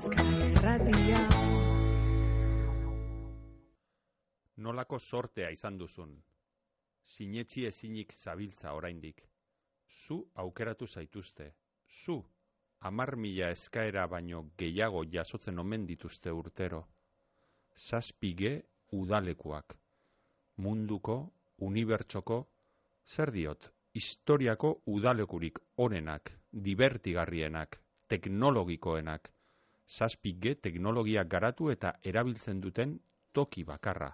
[0.00, 0.26] Euskal
[4.56, 6.14] Nolako sortea izan duzun.
[7.04, 9.20] Sinetzi ezinik zabiltza oraindik.
[9.86, 11.50] Zu aukeratu zaituzte.
[11.86, 12.16] Zu,
[12.80, 16.80] amar mila eskaera baino gehiago jasotzen omen dituzte urtero.
[17.76, 18.62] Zazpige
[18.92, 19.76] udalekuak.
[20.56, 21.18] Munduko,
[21.58, 22.38] unibertsoko,
[23.04, 27.76] zer diot, historiako udalekurik onenak, divertigarrienak,
[28.08, 29.30] teknologikoenak,
[29.90, 32.98] zazpige teknologia garatu eta erabiltzen duten
[33.32, 34.10] toki bakarra.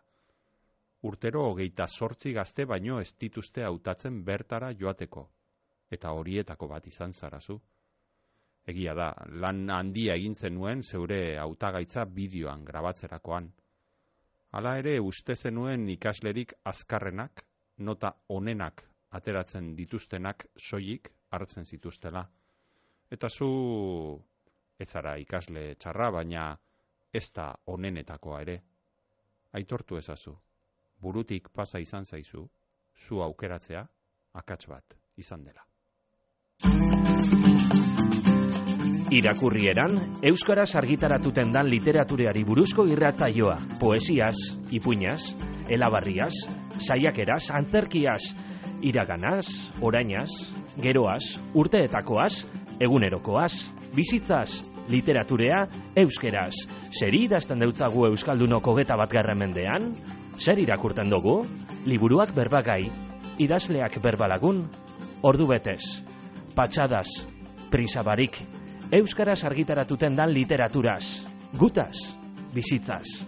[1.06, 5.26] Urtero hogeita sortzi gazte baino ez dituzte hautatzen bertara joateko,
[5.90, 7.58] eta horietako bat izan zarazu.
[8.66, 9.12] Egia da,
[9.42, 13.52] lan handia egin zenuen zeure hautagaitza bideoan grabatzerakoan.
[14.56, 17.44] Hala ere uste zenuen ikaslerik azkarrenak,
[17.78, 18.82] nota onenak
[19.18, 22.24] ateratzen dituztenak soilik hartzen zituztela.
[23.10, 23.50] Eta zu
[24.78, 26.48] ez zara ikasle txarra, baina
[27.12, 28.56] ez da onenetakoa ere.
[29.56, 30.34] Aitortu ezazu,
[31.00, 32.46] burutik pasa izan zaizu,
[32.96, 33.86] zu aukeratzea
[34.36, 35.64] akats bat izan dela.
[39.16, 44.34] Irakurrieran, Euskaraz argitaratuten dan literatureari buruzko irratzaioa, poesiaz,
[44.74, 45.30] ipuñaz,
[45.70, 46.34] elabarriaz,
[46.82, 48.34] saiakeraz, antzerkiaz,
[48.82, 49.46] iraganaz,
[49.80, 50.30] orainaz,
[50.82, 52.44] geroaz, urteetakoaz,
[52.82, 53.52] egunerokoaz,
[53.94, 55.64] bizitzaz, literaturea,
[55.96, 56.54] euskeraz.
[56.92, 59.92] Zer idazten deutzagu Euskaldunoko geta bat mendean?
[60.38, 61.44] Zer irakurten dugu?
[61.86, 62.90] Liburuak berbagai,
[63.38, 64.64] idazleak berbalagun,
[65.22, 66.02] ordu betez,
[66.54, 67.26] patxadas,
[67.70, 68.38] prisabarik,
[68.92, 71.26] Euskaraz argitaratuten dan literaturaz,
[71.58, 72.14] gutaz,
[72.54, 73.26] bizitzaz,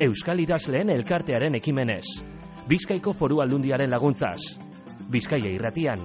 [0.00, 2.06] Euskal idazleen elkartearen ekimenez,
[2.70, 4.38] Bizkaiko foru aldundiaren laguntzaz,
[5.10, 5.98] Bizkaia irratian,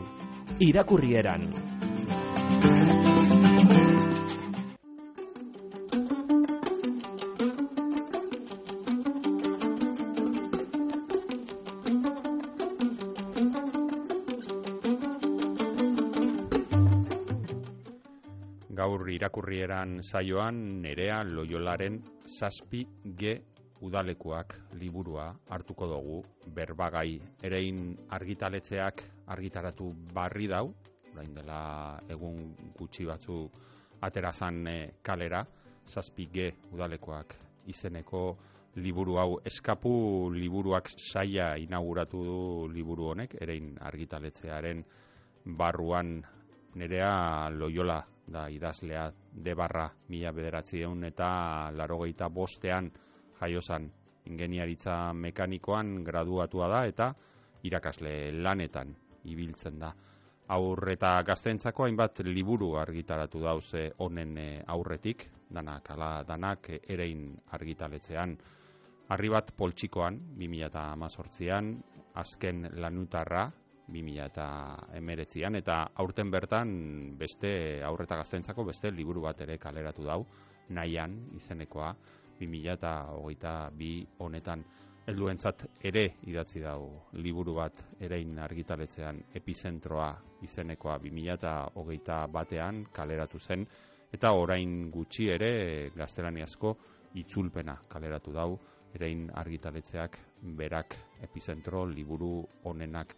[0.59, 1.74] irakurrieran.
[19.45, 22.79] Gaur irakurrieran saioan nerea loiolaren zazpi
[23.15, 23.33] ge
[23.85, 26.23] udalekuak liburua hartuko dugu
[26.55, 27.21] berbagai.
[27.43, 30.73] Erein argitaletzeak argitaratu barri dau,
[31.13, 33.37] orain dela egun gutxi batzu
[34.01, 35.43] aterazan eh, kalera,
[35.85, 37.35] zazpi ge udalekuak
[37.67, 38.23] izeneko
[38.77, 44.83] liburu hau eskapu liburuak saia inauguratu du liburu honek, erein argitaletzearen
[45.45, 46.23] barruan.
[46.75, 52.91] Nerea loiola da idazlea de barra mila bederatzi eta larogeita bostean
[53.39, 53.91] jaiozan
[54.25, 57.13] ingeniaritza mekanikoan graduatua da eta
[57.63, 59.93] irakasle lanetan ibiltzen da.
[60.47, 68.37] Aur eta gaztentzako hainbat liburu argitaratu dauze honen eh, aurretik, danak ala danak erein argitaletzean.
[69.09, 71.71] Arri bat poltsikoan, 2018an,
[72.21, 73.51] azken lanutarra,
[73.89, 76.69] 2019an, eta aurten bertan
[77.17, 80.25] beste aurreta gaztentzako beste liburu bat ere kaleratu dau,
[80.69, 81.95] nahian izenekoa,
[82.39, 84.65] 2022 honetan.
[85.05, 90.07] Helduentzat ere idatzi dago liburu bat erein argitaletzean epizentroa
[90.41, 93.67] izenekoa 2021 batean kaleratu zen.
[94.11, 96.73] Eta orain gutxi ere gaztelaniazko
[97.21, 98.49] itzulpena kaleratu dau
[98.95, 100.17] erein argitaletzeak
[100.57, 103.15] berak epizentro liburu honenak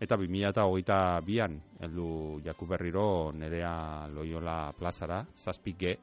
[0.00, 5.96] eta 2022an heldu Jakuberriro nerea Loyola plazara zazpike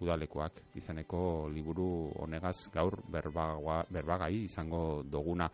[0.00, 5.50] udalekoak izeneko liburu honegaz gaur berbaga, berbagai izango doguna.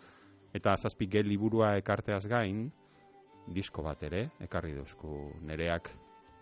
[0.55, 2.69] Eta zazpike liburua ekarteaz gain,
[3.53, 5.91] disko bat ere, ekarri duzku nereak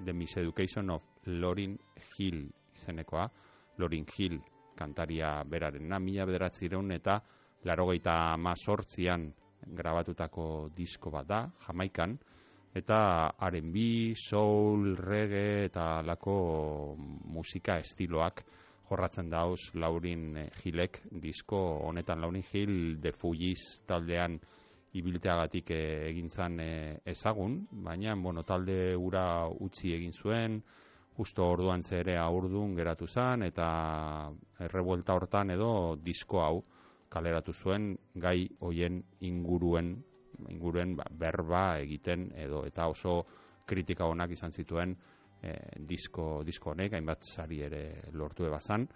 [0.05, 1.79] The Miseducation of Lorin
[2.13, 2.47] Hill
[2.77, 3.27] izenekoa,
[3.79, 4.39] Lorin Hill
[4.77, 7.19] kantaria beraren na, mila bederatzireun eta
[7.65, 9.31] larogeita mazortzian
[9.67, 12.17] grabatutako disko bat da, Jamaikan,
[12.77, 16.37] eta R&B, soul, reggae eta lako
[17.33, 18.45] musika estiloak
[18.91, 21.59] jorratzen dauz Laurin Hillek disko
[21.89, 22.21] honetan.
[22.21, 24.39] Laurin Hill de Fujiz taldean
[24.97, 30.61] ibilteagatik eh, egin zan eh, ezagun, baina bueno, talde ura utzi egin zuen,
[31.17, 34.31] justo orduan ere aurdun geratu zan, eta
[34.61, 36.65] errebuelta hortan edo disko hau
[37.09, 39.97] kaleratu zuen gai hoien inguruen
[40.49, 43.23] inguruen ba, berba egiten edo eta oso
[43.67, 44.95] kritika onak izan zituen
[45.43, 45.55] e,
[45.89, 47.83] disko, disko honek, hainbat sari ere
[48.13, 48.87] lortu ebazan,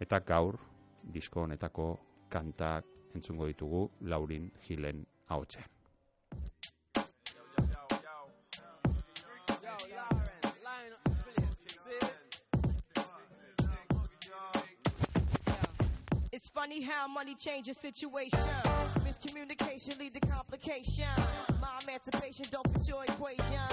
[0.00, 0.58] eta gaur
[1.02, 1.90] disko honetako
[2.30, 5.64] kantak entzungo ditugu Laurin Gilen haotxe.
[16.60, 18.38] Funny how money changes situation.
[19.02, 21.08] Miscommunication lead to complication.
[21.58, 23.64] My emancipation don't fit your equation.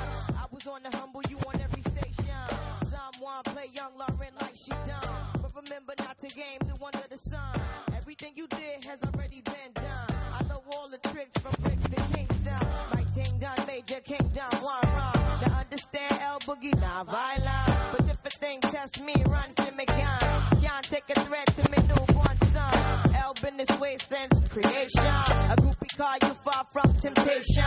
[0.42, 2.40] I was on the humble, you on every station.
[2.86, 5.16] Someone play young Lauren like she done.
[5.42, 7.60] But remember not to game new under the sun.
[7.94, 10.08] Everything you did has already been done.
[10.40, 12.68] I know all the tricks from bricks to Kingston.
[12.94, 15.42] My ting done, major kingdom, one run.
[15.42, 17.92] Now understand El Boogie, not violent.
[17.92, 20.62] But if a thing test me, run for me gun.
[20.62, 23.16] Can't take a threat to me newborn son.
[23.16, 25.02] El been this way since creation.
[25.50, 27.64] A groupie call you far from temptation.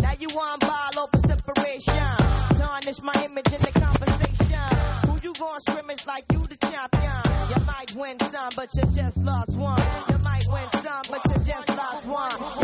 [0.00, 2.58] Now you on ball over separation.
[2.58, 5.10] Tarnish my image in the conversation.
[5.10, 7.22] Who you gon' scrimmage like you the champion?
[7.50, 9.82] You might win some, but you just lost one.
[10.10, 12.63] You might win some, but you just lost one.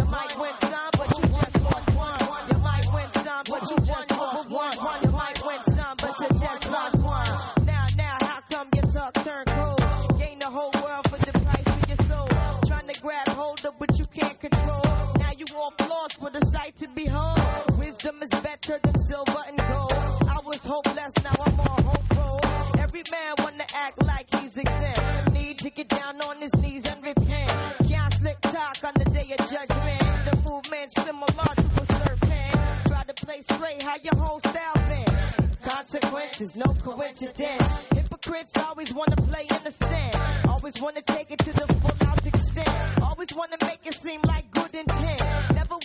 [16.81, 17.79] To behold.
[17.79, 19.93] Wisdom is better than silver and gold.
[19.93, 22.41] I was hopeless, now I'm on hope roll.
[22.81, 25.33] Every man wanna act like he's exempt.
[25.33, 27.51] Need to get down on his knees and repent.
[27.87, 30.01] Can't slick talk on the day of judgment.
[30.25, 32.87] The movement's similar to a serpent.
[32.87, 35.69] Try to play straight, how your whole style been.
[35.69, 37.91] Consequences, no coincidence.
[37.93, 40.49] Hypocrites always wanna play innocent.
[40.49, 43.03] Always wanna take it to the full out extent.
[43.03, 45.20] Always wanna make it seem like good intent.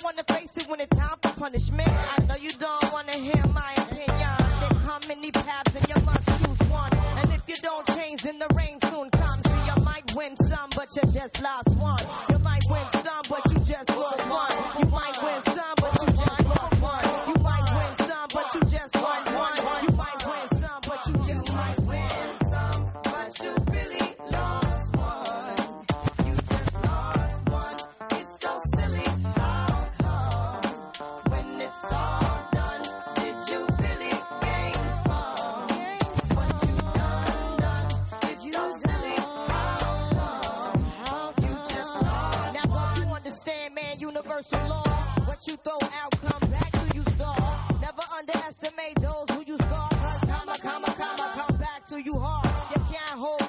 [0.04, 1.90] Wanna face it when it's time for punishment.
[1.90, 4.38] I know you don't wanna hear my opinion.
[4.60, 6.94] There come many paths and you must choose one.
[6.94, 9.50] And if you don't change, then the rain soon comes.
[9.50, 12.04] See, you might win some, but you just lost one.
[12.30, 14.84] You might win some, but you just lost one.
[14.84, 15.55] You might win some,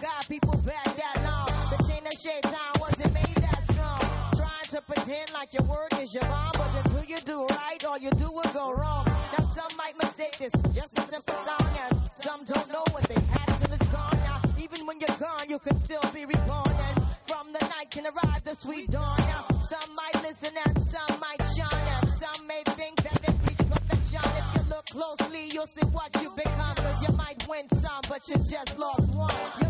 [0.00, 1.70] God, people back that long.
[1.70, 4.00] The chain of shaitan wasn't made that strong.
[4.36, 7.98] Trying to pretend like your word is your bond, but until you do right, all
[7.98, 9.04] you do will go wrong.
[9.06, 13.14] Now some might mistake this just a simple song, and some don't know what they
[13.20, 14.18] had till it's gone.
[14.24, 16.96] Now even when you're gone, you can still be reborn, and
[17.26, 19.16] from the night can arrive the sweet dawn.
[19.18, 23.62] Now some might listen and some might shine, and some may think that they reach
[23.70, 24.20] perfection.
[24.24, 26.76] If you look closely, you'll see what you become.
[26.76, 29.34] Cause you might win some, but you just lost one.
[29.60, 29.65] You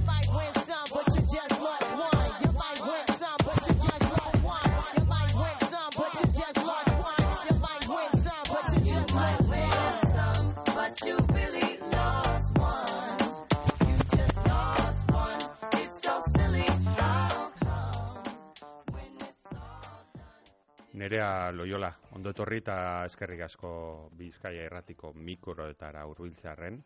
[20.97, 23.71] Nerea Loyola, ondo etorri eta eskerrik asko
[24.17, 26.79] Bizkaia erratiko mikroetara hurbiltzearren.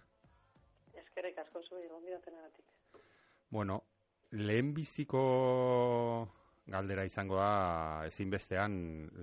[1.02, 2.64] Eskerrik asko zuri gonbidatenagatik.
[3.54, 3.76] Bueno,
[4.32, 5.20] lehenbiziko
[6.74, 7.52] galdera izango da
[8.08, 8.74] ezinbestean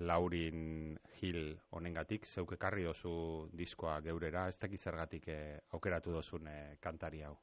[0.07, 1.41] Laurin Gil
[1.75, 3.13] honengatik zeuk ekarri dozu
[3.51, 7.33] diskoa geurera, ez dakiz zergatik eh, aukeratu dozun eh, kantari hau.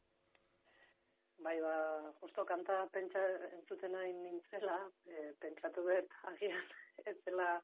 [1.44, 1.76] Bai, ba,
[2.22, 3.20] justo kanta pentsa
[3.50, 6.72] entzuten nahi nintzela, e, pentsatu dut agian
[7.06, 7.60] ez dela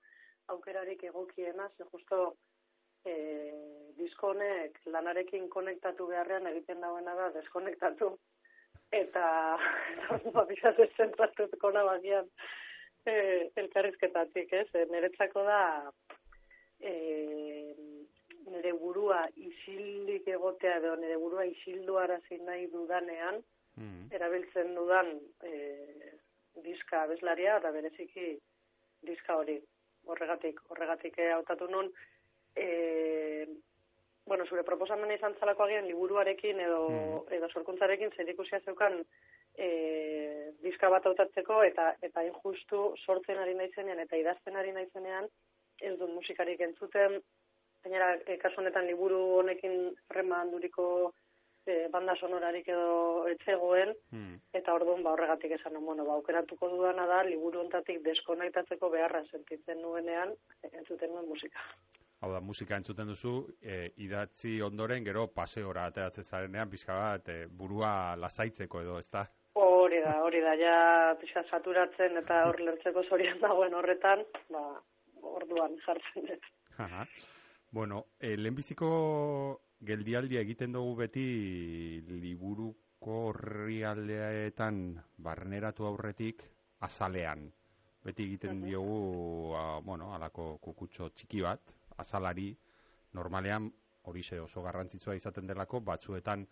[0.53, 2.35] aukerarik egokiena, ze justo
[3.05, 3.15] e,
[3.99, 8.17] disko honek lanarekin konektatu beharrean egiten dauena da deskonektatu.
[8.91, 9.25] Eta,
[10.35, 12.27] ba, bizat ez zentratuko nabagian
[13.07, 13.15] e,
[13.63, 14.67] elkarrizketatik, ez?
[14.75, 15.63] E, niretzako da
[16.81, 16.93] e,
[18.51, 21.99] nire burua isildik egotea edo nire burua isildu
[22.47, 23.43] nahi dudanean,
[23.79, 24.09] Mm.
[24.13, 25.13] erabiltzen dudan
[25.47, 25.53] e,
[26.65, 28.33] diska abeslaria eta bereziki
[29.03, 29.59] diska hori.
[30.07, 31.91] Horregatik, horregatik eh, hautatu nun,
[32.57, 33.47] e,
[34.27, 37.35] bueno, zure proposamena izan zalako agian liburuarekin edo, Mm.
[37.37, 39.05] edo sorkuntzarekin zer ikusia zeukan
[39.59, 45.29] e, diska bat hautatzeko eta eta injustu sortzen ari naizenean eta idazten ari naizenean
[45.81, 47.21] ez dut musikarik entzuten,
[47.83, 51.13] gainera e, kasu honetan liburu honekin rema handuriko
[51.67, 54.41] e, banda sonorarik edo etzegoen, Mm.
[54.53, 59.81] eta orduan ba horregatik esan bueno, ba aukeratuko dudana da liburu hontatik deskonektatzeko beharra sentitzen
[59.83, 60.35] nuenean
[60.73, 61.61] entzuten nuen musika.
[62.21, 67.47] Hau da, musika entzuten duzu, e, idatzi ondoren, gero paseora ateratzen zarenean, pixka bat, e,
[67.47, 69.25] burua lasaitzeko edo, ez da?
[69.55, 74.63] Hori hori da, hori da, ja pixka saturatzen eta hor lertzeko zorian dagoen horretan, ba,
[75.23, 76.45] orduan jartzen dut.
[76.79, 77.07] Aha.
[77.73, 81.25] Bueno, e, lehenbiziko geldialdia egiten dugu beti
[82.09, 84.81] liburuko horrialdeetan
[85.25, 86.45] barneratu aurretik
[86.87, 87.47] azalean.
[88.05, 92.51] Beti egiten diogu, a, bueno, alako kukutxo txiki bat, azalari,
[93.17, 93.69] normalean
[94.09, 96.47] horixe oso garrantzitsua izaten delako, batzuetan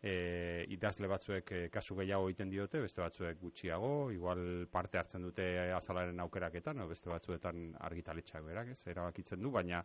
[0.00, 5.48] e, idazle batzuek e, kasu gehiago egiten diote, beste batzuek gutxiago, igual parte hartzen dute
[5.76, 9.84] azalaren aukeraketan, o beste batzuetan argitaletxak berak, ez, erabakitzen du, baina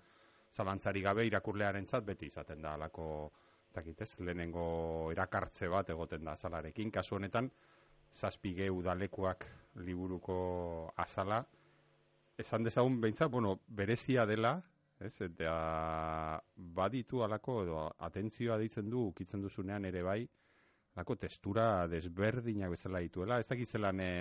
[0.55, 3.31] zalantzari gabe irakurlearentzat beti izaten da alako
[3.73, 6.91] dakit ez, lehenengo erakartze bat egoten da azalarekin.
[6.91, 7.49] Kasu honetan,
[8.11, 9.45] zazpige udalekuak
[9.85, 10.39] liburuko
[10.97, 11.43] azala,
[12.39, 14.55] esan dezagun behintzat, bueno, berezia dela,
[14.99, 20.21] ez, eta baditu alako, edo atentzioa ditzen du, ukitzen duzunean ere bai,
[20.95, 24.11] alako testura desberdinak bezala dituela, ez dakit zelan e,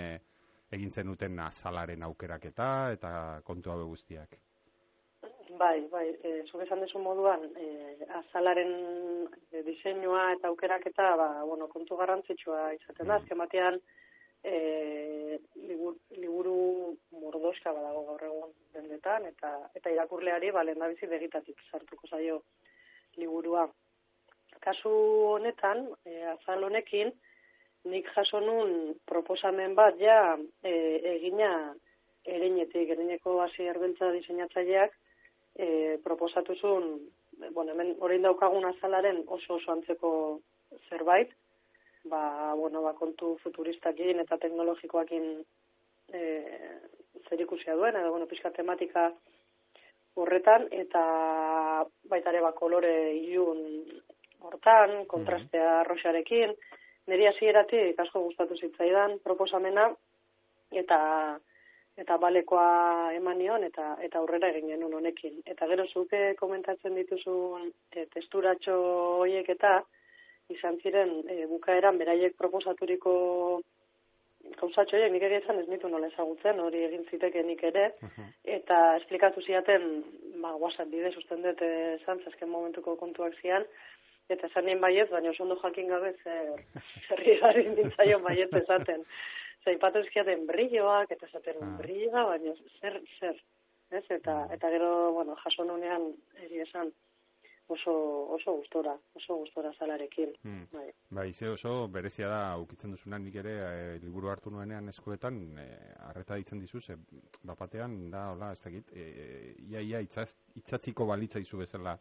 [0.71, 3.11] egin zenuten azalaren aukeraketa eta
[3.43, 4.37] kontu hau guztiak.
[5.59, 7.65] Bai, bai, e, zuk esan dezu moduan, e,
[8.21, 8.69] azalaren
[9.51, 13.17] e, diseinua eta aukeraketa, ba, bueno, kontu garrantzitsua izaten da, Mm.
[13.17, 13.79] azken batean,
[14.43, 16.55] e, liburu, liburu
[17.23, 22.39] mordoska badago gaur egun dendetan, eta, eta irakurleari, ba, lehen bizi begitatik sartuko zaio
[23.17, 23.67] liburua.
[24.63, 24.95] Kasu
[25.33, 27.11] honetan, e, azal honekin,
[27.83, 30.73] nik jaso nun proposamen bat ja e,
[31.17, 31.75] egina
[32.23, 34.98] ereinetik, ereineko hasi erbeltza diseinatzaileak,
[35.59, 36.85] e, proposatu zuen,
[37.51, 40.11] bueno, hemen orain daukagun azalaren oso oso antzeko
[40.87, 41.33] zerbait,
[42.07, 45.25] ba, bueno, ba, kontu futuristakin eta teknologikoakin
[46.15, 46.21] e,
[47.27, 49.09] zer ikusia duen, edo, bueno, pixka tematika
[50.15, 51.03] horretan, eta
[52.11, 53.59] baita ere ba, kolore ilun
[54.39, 56.55] hortan, kontrastea roxarekin,
[57.11, 59.89] niri hasieratik asko gustatu zitzaidan proposamena,
[60.71, 60.99] eta
[61.99, 65.41] eta balekoa eman nion eta eta aurrera egin genuen honekin.
[65.45, 68.77] Eta gero zuke komentatzen dituzun e, testuratxo
[69.23, 69.79] hoiek eta
[70.55, 73.13] izan ziren e, bukaeran beraiek proposaturiko
[74.59, 77.85] gauzatxo nik egiten ez nitu nola ezagutzen, hori egin ziteke nik ere,
[78.57, 79.87] eta esplikatu ziaten,
[80.41, 83.67] ba, WhatsApp bidez usten dut esan, zazken momentuko kontuak zian,
[84.29, 86.63] eta esan nien baiet, baina oso ondo jakin gabe zer,
[87.07, 89.05] zer rigarin dintzaion baiet esaten.
[89.65, 91.77] Zaipatu ezkiaten brilloak, eta esaten Ah.
[91.77, 93.43] brilloa, baina zer, zer.
[93.91, 94.05] Ez?
[94.09, 96.11] Eta, eta gero, bueno, jaso nunean,
[96.45, 96.91] eri esan,
[97.69, 97.93] oso,
[98.33, 100.33] oso gustora, oso gustora salarekin.
[100.43, 100.65] Hmm.
[100.71, 100.91] Bai.
[101.09, 105.67] Bai, ze oso berezia da ukitzen duzunan nik ere e, liburu hartu nuenean eskuetan e,
[106.09, 106.95] arreta ditzen dizu, ze
[107.43, 111.97] bapatean da, hola, ez dakit, e, ia, ia itzaz, itzatziko balitza izu bezala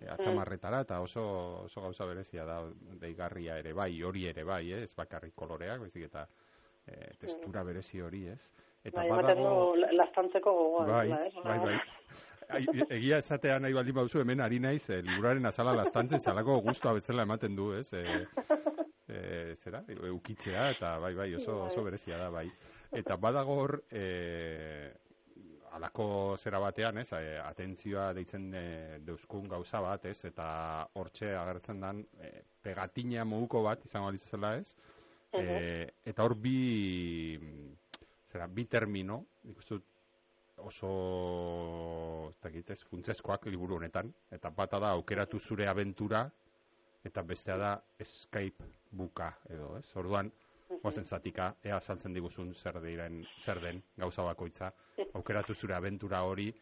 [0.00, 1.24] e, atzamarretara, eta oso,
[1.66, 2.62] oso gauza berezia da,
[3.04, 4.82] deigarria ere bai, hori ere bai, eh?
[4.88, 6.26] ez bakarrik koloreak, baizik eta
[6.86, 8.52] e, testura berezi hori, ez?
[8.84, 10.86] Eta Bai, la- lastantzeko gogoa.
[10.86, 11.34] Bai, ez?
[11.44, 11.76] bai, bai.
[12.52, 16.92] Ai, egia esatea nahi baldin bauzu, hemen ari naiz, e, liburaren azala lastantzen salako guztua
[16.98, 17.92] bezala ematen du, ez?
[17.94, 18.02] E,
[19.08, 22.48] e, zera, e, ukitzea, eta bai, bai, oso, oso berezia da, bai.
[22.92, 24.90] Eta badago hor, e,
[25.72, 28.64] alako zera batean, ez, e, atentzioa deitzen e,
[29.06, 30.48] deuskun gauza bat, ez, eta
[30.98, 34.74] hortxe agertzen dan, e, pegatina moduko bat, izango alitzela, ez,
[35.32, 37.38] e, eta hor bi,
[38.30, 39.88] zera, bi termino, dut,
[40.62, 40.92] oso,
[42.30, 46.26] ez dakit ez, funtsezkoak liburu honetan, eta bata da aukeratu zure abentura,
[47.04, 49.88] eta bestea da escape buka, edo, ez?
[49.98, 50.30] Orduan,
[50.82, 54.70] goazen zatika, ea saltzen diguzun zer, diren, zer den gauza bakoitza,
[55.18, 56.52] aukeratu zure abentura hori,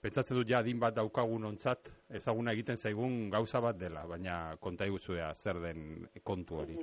[0.00, 1.90] pentsatzen dut ja adin bat daukagun ontzat,
[2.20, 6.76] ezaguna egiten zaigun gauza bat dela, baina konta iguzuea zer den kontu hori.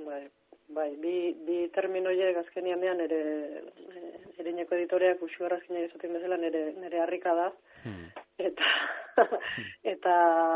[0.74, 1.14] Bai, bi,
[1.46, 4.12] bi terminoiek azkenian ere e,
[4.42, 7.52] erineko editoreak usio arrazkina esaten bezala nere, nere harrika da,
[7.84, 8.06] Hmm.
[8.40, 8.68] eta
[9.92, 10.12] eta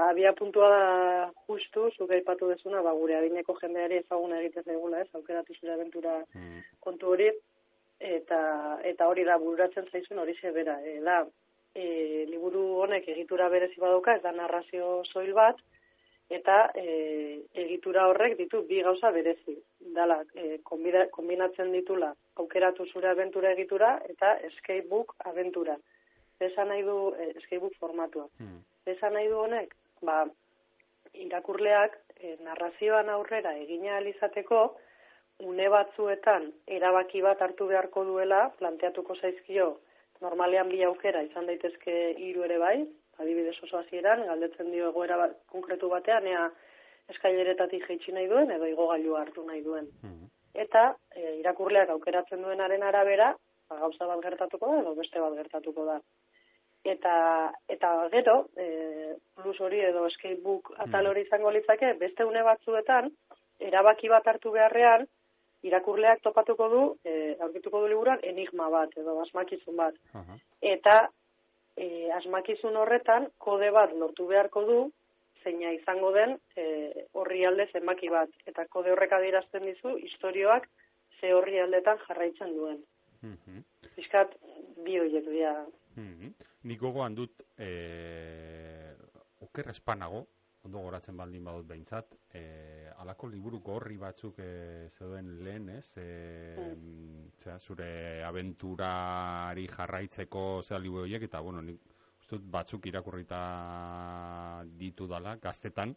[0.08, 0.86] abia puntua da
[1.46, 6.16] justu, zuk aipatu dezuna, ba, gure adineko jendeari ezaguna egiten zaigula, ez, aukeratu zure aventura
[6.34, 6.62] Hmm.
[6.80, 7.28] kontu hori,
[8.00, 8.40] eta,
[8.92, 11.20] eta hori da bururatzen zaizun hori bera, e, da,
[11.74, 15.56] e, liburu honek egitura berezi badauka, ez da narrazio soil bat,
[16.28, 19.56] eta e, egitura horrek ditu bi gauza berezi.
[19.96, 25.78] Dala, e, kombina, kombinatzen ditula aukeratu zure aventura egitura eta escape book aventura.
[26.40, 28.28] Esan nahi du e, escape book formatua.
[28.38, 28.60] Hmm.
[28.86, 30.26] Esan nahi du honek, ba,
[31.14, 34.62] irakurleak e, narrazioan aurrera egina alizateko,
[35.40, 39.76] une batzuetan erabaki bat hartu beharko duela, planteatuko zaizkio,
[40.20, 42.78] normalean bi aukera izan daitezke hiru ere bai,
[43.18, 46.48] adibidez oso hasieran galdetzen dio egoera bat, konkretu batean ea
[47.12, 49.88] eskaileretatik jaitsi nahi duen edo igogailua hartu nahi duen.
[50.02, 50.26] Hmm.
[50.58, 50.80] eta
[51.14, 53.28] e, irakurleak aukeratzen duenaren arabera,
[53.70, 55.98] ba, gauza bat gertatuko da edo beste bat gertatuko da.
[56.84, 57.12] Eta,
[57.68, 63.10] eta gero, e, plus hori edo skatebook atal hori izango litzake, beste une batzuetan,
[63.70, 65.06] erabaki bat hartu beharrean,
[65.66, 69.94] irakurleak topatuko du, e, aurkituko du liburuan, enigma bat edo asmakizun bat.
[70.14, 70.38] Aha.
[70.74, 70.98] Eta
[71.78, 74.78] e, asmakizun horretan, kode bat lortu beharko du,
[75.44, 76.64] zeina izango den e,
[77.14, 78.32] horri alde zenbaki bat.
[78.50, 80.68] Eta kode horrek adierazten dizu, historioak
[81.20, 82.80] ze horri aldetan jarraitzen duen.
[83.22, 83.62] Mhm.
[83.96, 84.34] Piskat,
[84.84, 85.54] bi horiek dira.
[85.96, 86.34] Mhm.
[86.70, 87.70] Nik gogoan dut e,
[89.42, 90.26] oker espanago,
[90.68, 92.42] ondo goratzen baldin badut behintzat, e,
[93.00, 95.96] alako liburuko horri batzuk e, zeuden lehen, ez?
[95.96, 96.08] E,
[97.40, 97.88] zera, zure
[98.28, 101.80] abenturari jarraitzeko zera liburu horiek, eta bueno, nik
[102.20, 103.40] uste dut batzuk irakurrita
[104.76, 105.96] ditu dala, gaztetan,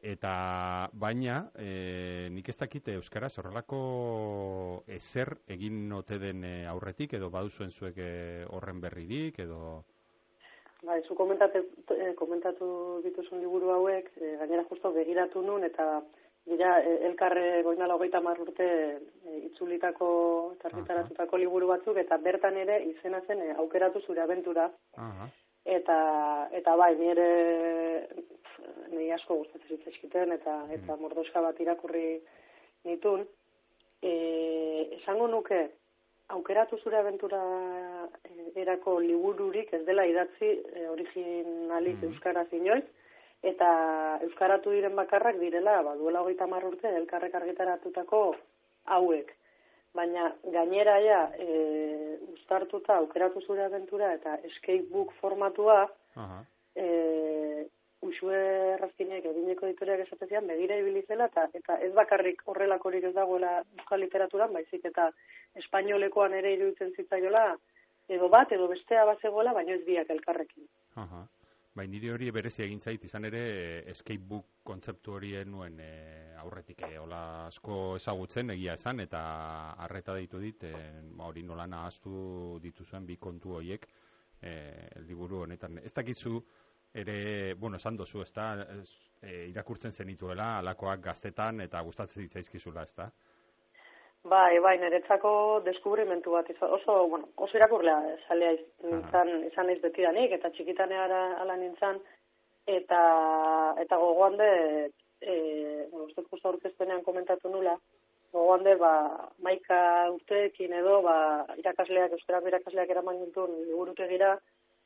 [0.00, 7.28] eta baina e, nik ez dakit euskaraz horrelako ezer egin ote den e, aurretik edo
[7.34, 8.12] baduzuen zuek e,
[8.48, 9.82] horren berririk edo
[10.82, 11.60] Bai, zu komentatu,
[11.92, 16.02] eh, komentatu dituzun liburu hauek, eh, gainera justo begiratu nun, eta
[16.46, 20.08] dira eh, elkarre goinala hogeita mar urte eh, itzulitako
[20.56, 25.28] eta argitaratutako liburu batzuk, eta bertan ere izena zen eh, aukeratu zure abentura, Aha.
[25.64, 25.98] eta
[26.60, 27.28] eta bai, ni ere
[28.14, 28.56] pf,
[28.94, 32.06] niri asko gustatzen zitzaizkiten eta eta mordoska bat irakurri
[32.88, 33.26] nitun.
[34.00, 34.12] E,
[34.96, 35.58] esango nuke
[36.30, 37.40] aukeratu zure abentura
[38.24, 42.06] eh, erako libururik ez dela idatzi e, originalik Mhm.
[42.12, 42.84] euskaraz inoiz
[43.42, 43.68] eta
[44.22, 48.34] euskaratu diren bakarrak direla ba duela 30 urte elkarrek argitaratutako
[48.84, 49.32] hauek
[49.94, 56.44] baina gainera ja e, uztartuta aukeratu zure abentura eta escapebook formatua Aha.
[56.76, 56.86] e,
[58.06, 58.36] usue
[58.74, 64.00] errazkinek egineko editoriak esatezian begira ibili zela eta, eta ez bakarrik horrelakorik ez dagoela euskal
[64.00, 65.10] literaturan, baizik eta
[65.62, 67.44] espainolekoan ere iruditzen zitzaiola
[68.08, 70.66] edo bat edo bestea bazegoela, baino ez biak elkarrekin.
[71.02, 71.26] Aha.
[71.76, 75.90] Bai, niri hori berezi egin zait, izan ere e, escapebook kontzeptu hori nuen e,
[76.42, 79.20] aurretik e, hola asko ezagutzen egia esan eta
[79.84, 83.86] harreta deitu dit ba, hori nola nahaztu dituzuen bi kontu horiek
[84.42, 84.52] e,
[85.06, 85.78] liburu honetan.
[85.84, 86.40] Ez dakizu
[86.94, 88.52] ere, bueno, esan dozu, ez da,
[89.22, 93.10] e, irakurtzen zenituela alakoak gaztetan eta gustatzen zitzaizkizula, ez da?
[94.30, 96.74] Bai, bai, niretzako deskubrimentu bat izan.
[96.76, 101.06] Oso, bueno, oso irakurlea salea iz, nintzen, izan naiz betidanik, eta txikitanea
[101.40, 102.02] ala nintzen,
[102.68, 103.00] eta,
[103.80, 104.50] eta gogoan de,
[105.20, 105.34] e,
[105.90, 107.78] bueno, uste justo aurkezpenean komentatu nula,
[108.34, 108.92] gogoan de, ba,
[109.40, 109.80] maika
[110.12, 111.16] urteekin edo, ba,
[111.62, 114.34] irakasleak, euskarako irakasleak eraman gintuen liburutegira,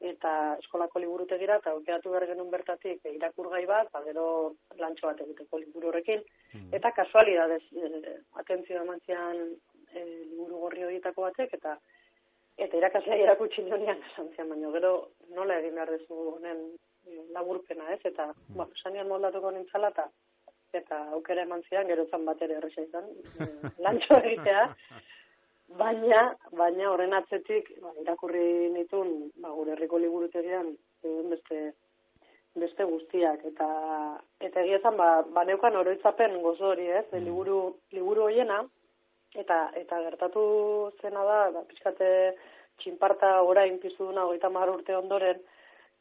[0.01, 4.27] eta eskolako liburutegira, eta aukeratu behar genuen bertatik irakurgai bat, ba, gero
[4.79, 6.25] lantxo bat egiteko liburu horrekin,
[6.73, 9.39] Eta kasualidadez, e, atentzio eman zian
[9.91, 11.79] e, liburu gorri horietako batek, eta
[12.65, 14.93] eta irakaslea irakutsi nionean esan zian, baina gero
[15.35, 16.61] nola egin behar dezu honen
[17.07, 18.01] e, laburpena, ez?
[18.13, 18.29] Eta,
[18.59, 20.09] ba, sanian moldatuko nintzala, eta
[20.75, 23.51] eta aukera eman zian, gero zan bat ere erresa izan, e,
[23.87, 24.65] lantxo egitea,
[25.69, 30.75] baina, baina horren atzetik, ba, irakurri nitun, ba, gure herriko liburutegian,
[31.31, 31.73] beste
[32.55, 33.45] beste guztiak.
[33.51, 33.69] Eta
[34.47, 37.07] eta egia esan ba baneukan oroitzapen gozo hori, ez?
[37.13, 37.59] E, liburu
[37.93, 38.61] liburu hoiena.
[39.35, 40.45] Eta eta gertatu
[41.03, 42.11] zena da, ba pizkate
[42.83, 45.41] txinparta orain piztu duna 30 urte ondoren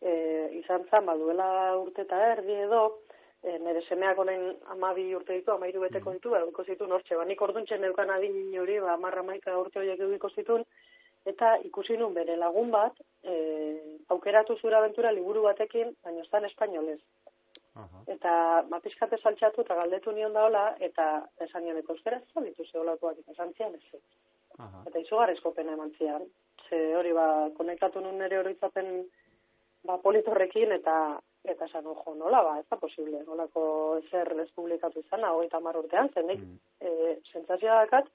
[0.01, 0.13] e,
[0.59, 1.49] izan zen ba duela
[1.79, 2.83] urte eta erdi edo
[3.43, 7.19] e, nire semeak orain 12 urte ditu, 13 beteko ditu, ba edukiko zituen hortxe.
[7.19, 10.65] Ba nik orduntzen neukan adin hori, ba 10 11 urte horiek edukiko zituen
[11.25, 13.33] eta ikusi nun bere lagun bat, e,
[14.11, 16.99] aukeratu zure abentura liburu batekin, baina ez dan espainolez.
[17.79, 18.03] Aha.
[18.15, 18.33] Eta
[18.69, 21.07] ba, pixkate saltxatu eta galdetu nion daola, eta
[21.45, 24.01] esan nioneko euskera ez zalitu zeolakoak, esan zian ez.
[24.85, 26.27] Eta izugarrizko pena eman zian.
[26.67, 27.27] Ze hori ba,
[27.57, 28.91] konektatu nun nire horitzapen
[29.87, 30.97] ba, politorrekin, eta
[31.43, 33.63] eta esan, ojo, nola ba, ez da posible, nolako
[34.03, 36.59] ezer ez publikatu izana, hogeita mar urtean, zen nik, Mm.
[36.79, 38.07] e, sentzazioa dakat,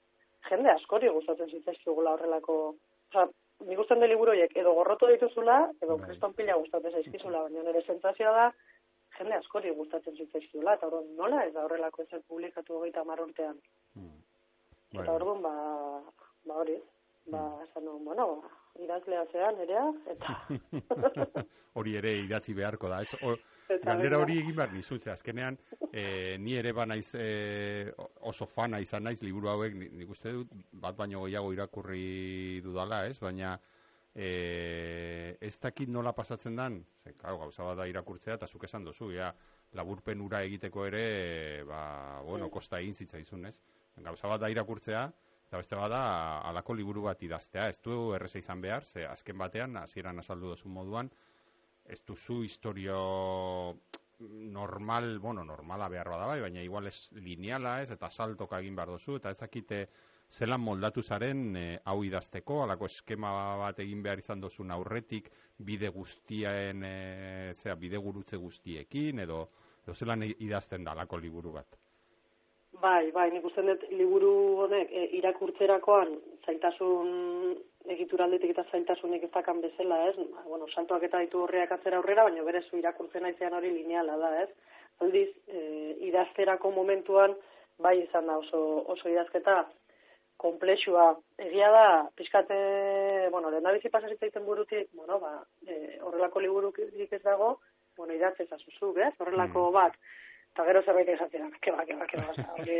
[0.49, 2.75] jende askori gustatzen zitzaizkigula horrelako,
[3.09, 3.23] Osa,
[3.65, 6.07] nik gusten de liburu horiek edo gorrotu dituzula, edo Bai.
[6.07, 8.51] kriston pila gustatzen zaizkizula, baina nire sentsazioa da,
[9.17, 13.57] jende askori gustatzen zitzaizkigula, eta orduan nola ez da horrelako ezer publikatu hogeita mar urtean.
[13.95, 14.21] Mm.
[14.93, 15.53] Eta orduan, ba,
[16.45, 16.77] ba hori,
[17.27, 18.41] ba, esan nuen, bueno,
[18.79, 20.35] idazlea zean, nerea, eta...
[21.79, 23.01] hori ere idatzi beharko da.
[23.01, 23.33] Ez, o,
[23.69, 25.57] eta galdera hori egin behar nizun, ze azkenean
[25.91, 30.31] e, ni ere ba naiz e, oso fana izan naiz liburu hauek, ni- nik uste
[30.33, 33.19] dut bat baino gehiago irakurri dudala, ez?
[33.19, 33.59] Baina
[34.15, 38.83] e, ez dakit nola pasatzen dan, ze, claro, gauza bat da irakurtzea, eta zuk esan
[38.87, 39.31] duzu, ja,
[39.77, 42.51] laburpen ura egiteko ere, ba, bueno, Mm.
[42.51, 43.59] kosta egin zitzaizun, ez?
[44.01, 45.03] Gauza bat da irakurtzea,
[45.49, 46.01] eta beste bat da
[46.45, 47.69] alako liburu bat idaztea.
[47.73, 51.09] Ez du erreza izan behar, ze azken batean, hasieran azaldu duzu moduan,
[51.89, 52.99] ez duzu historio
[54.19, 58.93] normal, bueno, normala behar bada bai, baina igual ez lineala ez, eta saltoka egin behar
[58.93, 59.81] duzu, eta ez dakite
[60.29, 63.33] zelan moldatu zaren e, hau idazteko, alako eskema
[63.63, 69.45] bat egin behar izan duzun aurretik, bide guztien, e, zera, bide gurutze guztiekin, edo,
[69.81, 71.78] edo zelan idazten da alako liburu bat.
[72.77, 74.31] Bai, bai, nik uste dut liburu
[74.63, 76.13] honek e, irakurtzerakoan
[76.45, 77.57] zailtasun
[77.95, 80.15] egituraldetik eta zailtasunik ez dakan bezala, ez?
[80.35, 84.31] Ba, bueno, saltoak eta ditu horreak atzera aurrera, baina berez irakurtzen naizean hori lineala da,
[84.43, 84.49] ez?
[85.01, 85.63] Aldiz, e,
[86.11, 87.35] idazterako momentuan
[87.79, 88.61] bai izan da oso,
[88.93, 89.63] oso idazketa
[90.39, 91.09] komplexua.
[91.49, 92.61] Egia da, pixkate,
[93.33, 95.33] bueno, lehen bizi pasazitzaiten burutik, bueno, ba,
[95.67, 97.57] e, horrelako libururik ez dago,
[97.97, 99.13] bueno, idatzez azuzuk, ez?
[99.19, 99.97] Horrelako bat,
[100.53, 102.79] eta gero zerbait esatzen, keba, keba, keba, oza, hori,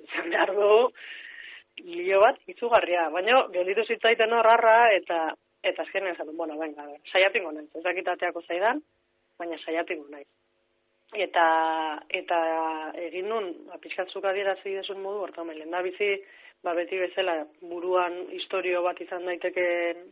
[0.00, 0.70] izan behar du,
[1.84, 5.26] lio bat, itzugarria, baina gelditu zitzaiten horrarra, eta,
[5.62, 8.82] eta esan, du, bueno, venga, a ver, saiatingo naiz, ez dakitateako zaidan,
[9.38, 10.28] baina saiatingo naiz.
[11.14, 11.44] Eta,
[12.10, 12.38] eta
[12.98, 16.16] egin nun, ba, pixkatzuk adierazi desun modu, horta lehen da bizi,
[16.64, 19.66] ba, beti bezala buruan historio bat izan daiteke,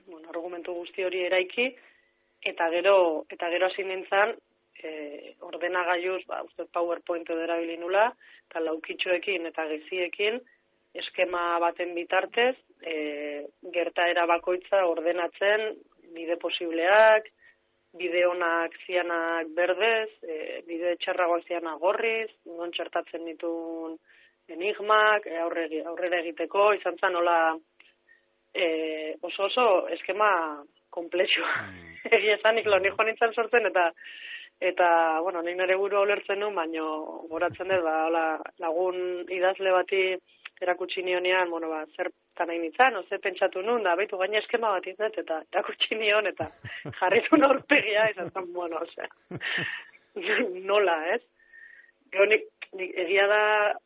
[0.07, 1.73] bueno, argumentu guzti hori eraiki,
[2.45, 4.37] eta gero, eta gero hasi nintzen,
[4.79, 8.09] e, ordenagailuz, ba, uste PowerPoint edo erabili nula,
[8.51, 10.41] eta laukitxoekin eta geziekin,
[11.03, 12.97] eskema baten bitartez, e,
[13.75, 15.73] gertaera bakoitza ordenatzen,
[16.13, 17.29] bide posibleak,
[17.97, 23.99] bide onak zianak berdez, e, bide txarragoak zianak gorriz, non txertatzen ditun
[24.53, 27.39] enigmak, e, aurre, aurrera egiteko, izan zen nola
[28.53, 31.53] e, oso oso eskema komplexua.
[31.71, 31.89] Mm.
[32.19, 33.91] Egia esanik lo joan nintzen sortzen eta
[34.63, 34.89] eta
[35.21, 36.87] bueno, nik nire burua ulertzen nuen, baino
[37.31, 38.27] goratzen dut ba hola,
[38.63, 40.03] lagun idazle bati
[40.63, 44.71] erakutsi nionean, bueno, ba, zer tan nahi nintzen, oze pentsatu nun, da, baitu gaina eskema
[44.77, 46.47] bat izet, eta erakutsi nion, eta
[47.01, 49.09] jarritu norpegia, izan zen, bueno, ose,
[50.71, 51.23] nola, ez?
[52.13, 52.47] Gero nik
[52.79, 53.41] egia da,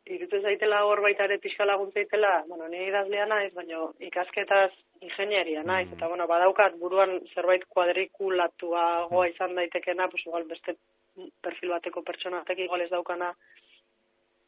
[0.05, 4.71] irutzen zaitela hor baita ere pixka laguntzaitela, bueno, nire idazlea naiz, baino ikasketaz
[5.01, 5.93] ingenieria naiz, Mm.
[5.97, 10.75] eta bueno, badaukat buruan zerbait kuadrikulatuagoa izan daitekena, pues igual beste
[11.41, 13.33] perfil bateko pertsona batek igual ez daukana,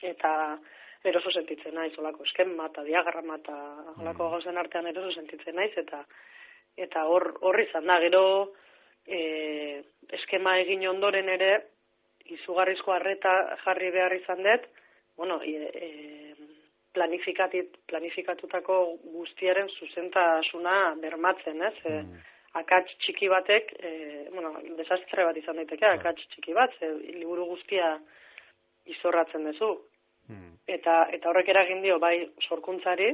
[0.01, 0.57] eta
[1.03, 3.55] eroso sentitzen naiz, olako eskema eta diagrama eta
[3.99, 4.31] olako Mm.
[4.31, 6.05] gauzen artean eroso sentitzen naiz, eta
[6.77, 8.53] eta hor hor izan da, gero
[9.05, 11.65] e, eskema egin ondoren ere,
[12.35, 14.67] izugarrizko harreta jarri behar izan dut,
[15.17, 16.35] bueno, e, e,
[16.93, 18.79] planifikatit, planifikatutako
[19.13, 21.75] guztiaren zuzentasuna bermatzen, ez?
[21.85, 22.21] E, Mm.
[22.53, 23.91] akats txiki batek, e,
[24.33, 26.89] bueno, desastre bat izan daiteke, akats txiki bat, ze
[27.19, 27.99] liburu guztia
[28.85, 29.75] izorratzen duzu.
[30.29, 30.55] Mm.
[30.67, 33.11] Eta, eta horrek eragin dio, bai, sorkuntzari,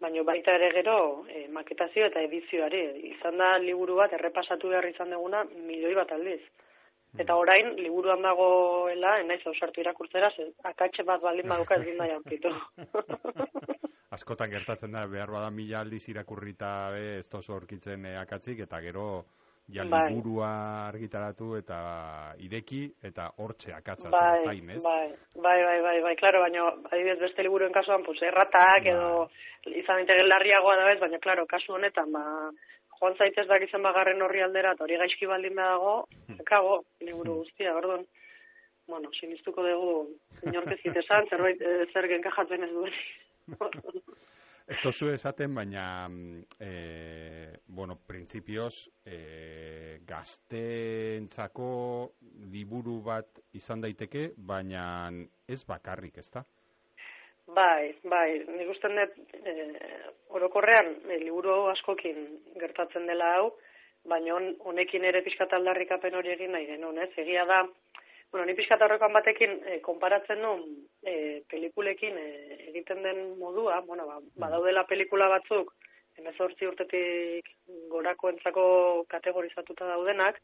[0.00, 2.82] baino baita ere gero e, maketazio eta edizioari.
[3.14, 6.40] Izan da liburu bat errepasatu behar izan duguna milioi bat aldiz.
[7.18, 12.50] Eta orain, liburuan dagoela, enaiz ausartu irakurtzera, ze akatxe bat baldin baduka ez dut aurkitu.
[14.16, 18.80] Askotan gertatzen da, behar bada mila aldiz irakurrita be, ez tozu aurkitzen eh, akatzik, eta
[18.82, 19.24] gero
[19.72, 20.10] ja Bai.
[20.12, 20.50] liburua
[20.90, 21.78] argitaratu eta
[22.44, 24.82] ireki, eta hortxe akatza bai, zain, ez?
[24.84, 29.28] bai, bai, bai, bai, bai, claro, baina adibidez beste liburuen kasuan, pues, erratak edo
[29.70, 32.24] izan daiteke larriagoa da bez, baina, claro, kasu honetan, ba,
[33.04, 35.96] joan zaitez dakizen bagarren horri aldera, eta hori gaizki baldin badago,
[36.48, 38.06] kago, liburu guztia, orduan,
[38.88, 39.96] bueno, sinistuko dugu,
[40.48, 43.00] inorkezit esan, zerbait, eh, zer genkajatzen ez duen.
[44.64, 46.08] Ez tozu esaten, baina,
[46.56, 46.68] e,
[47.68, 49.18] bueno, printzipioz, e,
[50.08, 51.66] gazteentzako
[52.48, 54.86] liburu bat izan daiteke, baina
[55.44, 56.46] ez bakarrik, ezta?
[57.46, 58.84] Bai, bai, nik dut,
[59.44, 59.54] e,
[60.32, 62.24] orokorrean, e, liburu askokin
[62.60, 63.50] gertatzen dela hau,
[64.08, 67.10] baina hon, honekin ere pixkat aldarrikapen hori egin nahi genuen, ez?
[67.20, 67.60] Egia da,
[68.32, 70.64] bueno, ni pixkat horrekoan batekin e, konparatzen nuen
[71.04, 72.28] e, pelikulekin e,
[72.70, 75.74] egiten den modua, bueno, ba, badaudela pelikula batzuk,
[76.18, 77.50] emezortzi urtetik
[77.92, 78.66] gorakoentzako
[79.12, 80.40] kategorizatuta daudenak,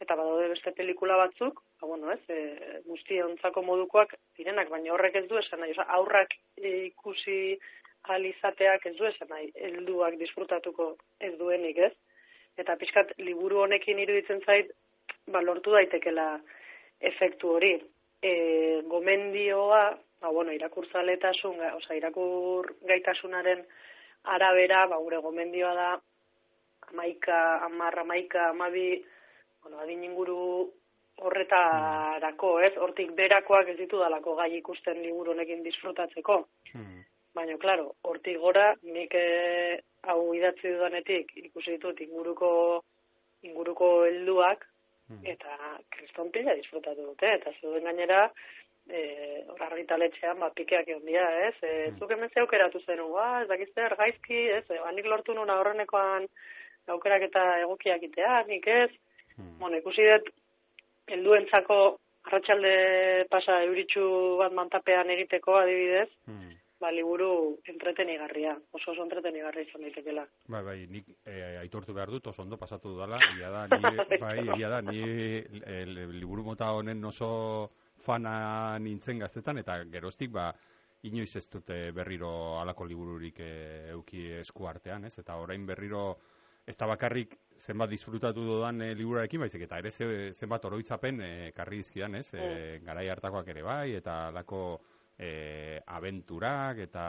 [0.00, 5.26] eta badaude beste pelikula batzuk, ba, bueno, ez, e, guztiontzako modukoak direnak, baina horrek ez
[5.30, 7.58] du esan nahi, oza, aurrak e, ikusi
[8.14, 11.92] alizateak ez du esan nahi, helduak disfrutatuko ez duenik, ez?
[12.58, 14.70] Eta pixkat liburu honekin iruditzen zait,
[15.26, 16.30] ba, lortu daitekela
[17.10, 17.74] efektu hori.
[18.22, 18.32] E,
[18.90, 19.82] gomendioa,
[20.22, 23.66] ba, bueno, irakurtzaletasun, osea, irakur gaitasunaren
[24.30, 25.92] arabera, ba, gure gomendioa da,
[26.92, 28.90] amaika, amarra, amaika, amabi,
[29.68, 30.72] bueno, adin inguru
[31.18, 32.72] horretarako, ez?
[32.78, 36.40] Hortik berakoak ez ditu dalako gai ikusten liburu honekin disfrutatzeko.
[36.72, 37.04] Hmm.
[37.34, 39.78] Baina, klaro, hortik gora, nik eh,
[40.08, 42.50] hau idatzi dudanetik ikusi ditut inguruko
[43.42, 44.66] inguruko helduak
[45.08, 45.22] Hmm.
[45.24, 48.26] eta kriston pila disfrutatu dute, eta zeuden gainera,
[48.92, 48.98] e,
[49.48, 51.54] hor argitaletxean, ba, pikeak egon dira, ez?
[51.62, 51.96] E, Hmm.
[51.98, 54.64] Zuk hemen zeukera zen, ba, ez dakizte, gaizki, ez?
[54.68, 56.28] E, ba, nik lortu nuna horrenekoan
[56.88, 58.90] aukerak eta egokiak itea, nik ez?
[59.38, 59.56] Hmm.
[59.62, 60.30] Bueno, ikusi dut,
[61.08, 61.78] helduentzako
[62.28, 64.04] arratsalde pasa euritxu
[64.40, 66.56] bat mantapean egiteko adibidez, Hmm.
[66.78, 70.26] ba, liburu entretenigarria, oso oso entretenigarria izan daitekela.
[70.46, 74.38] Bai, bai, nik eh, aitortu behar dut, oso ondo pasatu dudala, egia da, ni, bai,
[74.44, 75.00] egia da, ni
[75.64, 80.52] eh, liburu mota honen oso fana nintzen gaztetan, eta geroztik, ba,
[81.02, 85.18] inoiz ez dute berriro alako libururik eh, euki esku artean, ez?
[85.18, 86.18] Eta orain berriro
[86.68, 91.30] ez da bakarrik zenbat disfrutatu dudan e, liburarekin, baizik eta ere ze, zenbat oroitzapen e,
[91.56, 92.28] karri dizkidan, ez?
[92.36, 94.60] E, garai hartakoak ere bai, eta alako
[95.16, 97.06] e, abenturak, eta,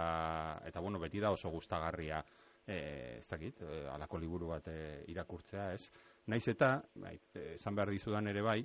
[0.66, 2.24] eta bueno, beti da oso gustagarria
[2.66, 2.80] e,
[3.20, 4.80] ez dakit, e, alako liburu bat e,
[5.12, 5.90] irakurtzea, ez?
[6.32, 7.18] Naiz eta, bai,
[7.58, 8.60] esan behar dizudan ere bai,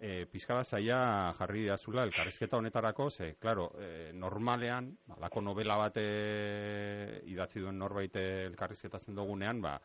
[0.00, 6.00] e, pizka bat zaila jarri diazula elkarrizketa honetarako, ze, klaro, e, normalean, alako novela bat
[6.00, 9.76] e, idatzi duen norbait elkarrizketatzen dugunean, ba,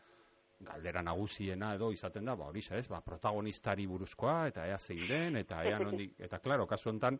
[0.60, 5.36] galdera nagusiena edo izaten da, ba, hori ez, ba, protagonistari buruzkoa, eta ea zein den,
[5.36, 7.18] eta ea nondik, eta klaro, kasu honetan,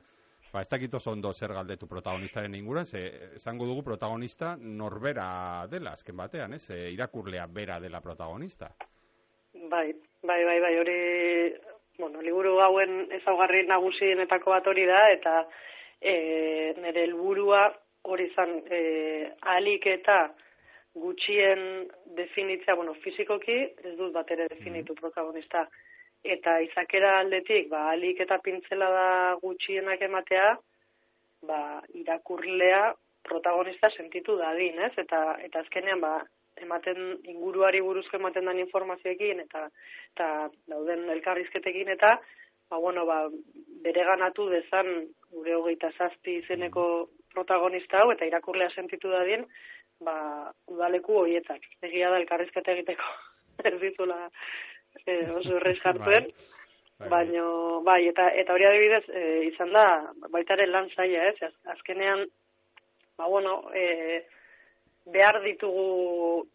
[0.53, 3.05] ba, ez dakit oso ondo zer galdetu protagonistaren inguruan, ze,
[3.37, 8.73] esango dugu protagonista norbera dela, azken batean, ez, e, irakurlea bera dela protagonista.
[9.55, 11.01] Bai, bai, bai, bai, hori,
[11.99, 15.39] bueno, liburu hauen ezaugarri nagusienetako bat hori da, eta
[16.01, 17.69] e, nire helburua
[18.09, 18.83] hori izan e,
[19.43, 20.19] ahalik eta
[20.95, 25.67] gutxien definitzea, bueno, fizikoki ez dut bat ere definitu protagonista,
[26.25, 29.11] eta izakera aldetik, ba, ahalik eta pintzela da
[29.43, 30.57] gutxienak ematea,
[31.47, 31.61] ba,
[31.95, 32.95] irakurlea
[33.29, 34.93] protagonista sentitu dadin, ez?
[34.99, 36.17] Eta, eta azkenean, ba,
[36.63, 39.69] ematen inguruari buruzko ematen den informazioekin eta
[40.15, 40.29] eta
[40.73, 42.17] dauden elkarrizketekin eta
[42.71, 43.19] ba bueno ba
[43.85, 44.89] bereganatu dezan
[45.33, 46.85] gure hogeita zazpi izeneko
[47.35, 49.47] protagonista hau eta irakurlea sentitu dadien
[50.01, 53.05] ba udaleku hoietak egia da elkarrizketa egiteko
[53.71, 54.29] ez ditula
[55.07, 56.29] eh, oso errez jartzen
[56.99, 57.09] Bai, bai.
[57.11, 59.21] baino bai eta eta hori adibidez e,
[59.53, 59.85] izan da
[60.35, 62.25] baitaren lan zaila ez Az- azkenean
[63.19, 64.25] ba bueno eh,
[65.07, 66.47] behar ditugu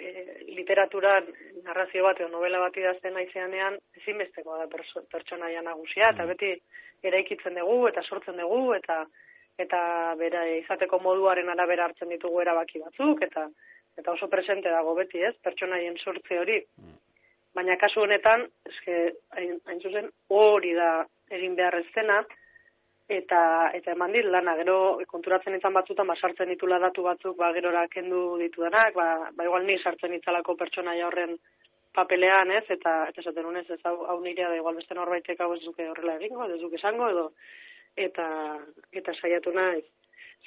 [0.00, 1.26] e, literaturan
[1.64, 4.70] narrazio bat edo novela bat idazten naizeanean ezinbestekoa da
[5.12, 6.28] pertsonaia nagusia eta Mm.
[6.32, 6.54] beti
[7.02, 9.04] eraikitzen dugu eta sortzen dugu eta
[9.58, 13.48] eta bera izateko moduaren arabera hartzen ditugu erabaki batzuk eta
[13.98, 15.34] eta oso presente dago beti, ez?
[15.44, 16.62] Pertsonaien sortze hori.
[16.80, 16.94] Mm.
[17.52, 18.94] Baina kasu honetan, eske
[19.36, 22.22] hain, hain zuzen hori da egin behar ez dena,
[23.12, 24.76] eta eta eman dit lana gero
[25.10, 29.66] konturatzen izan batzutan ba sartzen ditula datu batzuk ba gerora kendu ditudanak ba ba igual
[29.66, 31.36] ni sartzen itzalako pertsonaia horren
[31.92, 32.64] papelean, ez?
[32.70, 35.88] Eta eta esaten unez ez hau, hau nirea da igual beste norbaitek hau ez duke
[35.88, 37.26] horrela egingo, ez duke esango edo
[37.96, 38.26] eta
[38.92, 39.84] eta saiatu naiz.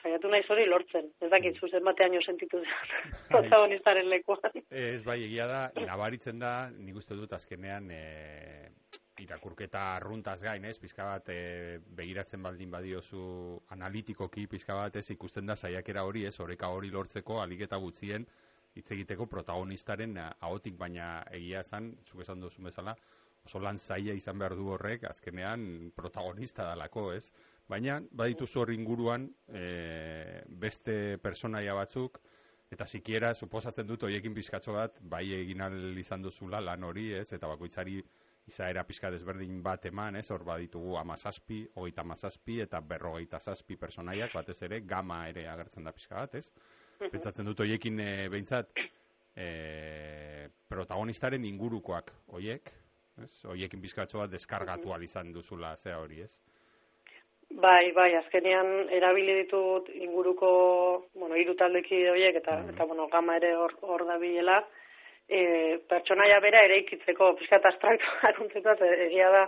[0.01, 1.07] Saiatu naiz hori lortzen.
[1.23, 2.95] Ez dakit zuzen batean jo sentitu dut
[3.31, 4.61] protagonistaren lekuan.
[4.69, 8.01] Ez bai, egia da, nabaritzen da, nik uste dut azkenean e,
[9.23, 13.23] irakurketa arruntaz gain, ez, pizka bat e, begiratzen baldin badiozu
[13.71, 18.27] analitikoki pizka bat, ez, ikusten da saiakera hori, ez, oreka hori lortzeko aliketa gutxien
[18.75, 22.95] hitz egiteko protagonistaren eh, ahotik, baina egia esan, zuk esan duzu bezala,
[23.45, 27.29] oso lan zaila izan behar du horrek, azkenean protagonista dalako, ez?
[27.69, 32.19] Baina, badituzu hor inguruan, e, beste personaia batzuk,
[32.73, 35.61] eta sikiera, suposatzen dut, hoiekin pizkatxo bat, bai egin
[36.01, 37.31] izan duzula lan hori, ez?
[37.33, 37.99] Eta bakoitzari
[38.49, 40.27] izaera pizka desberdin bat eman, ez?
[40.33, 45.93] Hor baditugu amazazpi, hogeita amazazpi, eta berrogeita zazpi personaiak, batez ere, gama ere agertzen da
[45.93, 46.51] pizka bat, ez?
[46.99, 48.73] Pentsatzen dut hoiekin e, behintzat,
[49.35, 49.47] e,
[50.69, 52.71] protagonistaren ingurukoak hoiek,
[53.23, 53.31] ez?
[53.45, 56.31] Hoiekin pizkatxo bat deskargatu ahal izan duzula, zea hori, ez?
[57.55, 60.47] Bai, bai, azkenean erabili ditut inguruko,
[61.13, 62.69] bueno, hiru taldeki horiek eta Mhm.
[62.73, 64.63] eta bueno, gama ere hor hor dabilela.
[65.29, 69.45] Eh, pertsonaia bera eraikitzeko pizkat abstraktu aruntzetat egia da.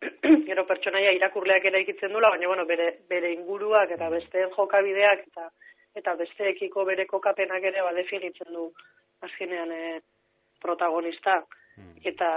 [0.48, 5.50] Gero pertsonaia irakurleak eraikitzen dula, baina bueno, bere bere inguruak eta besteen jokabideak eta
[5.96, 8.72] eta besteekiko bere kokapenak ere ba definitzen du
[9.22, 10.00] azkenean eh,
[10.60, 11.67] protagonista Mm.
[12.04, 12.28] Eta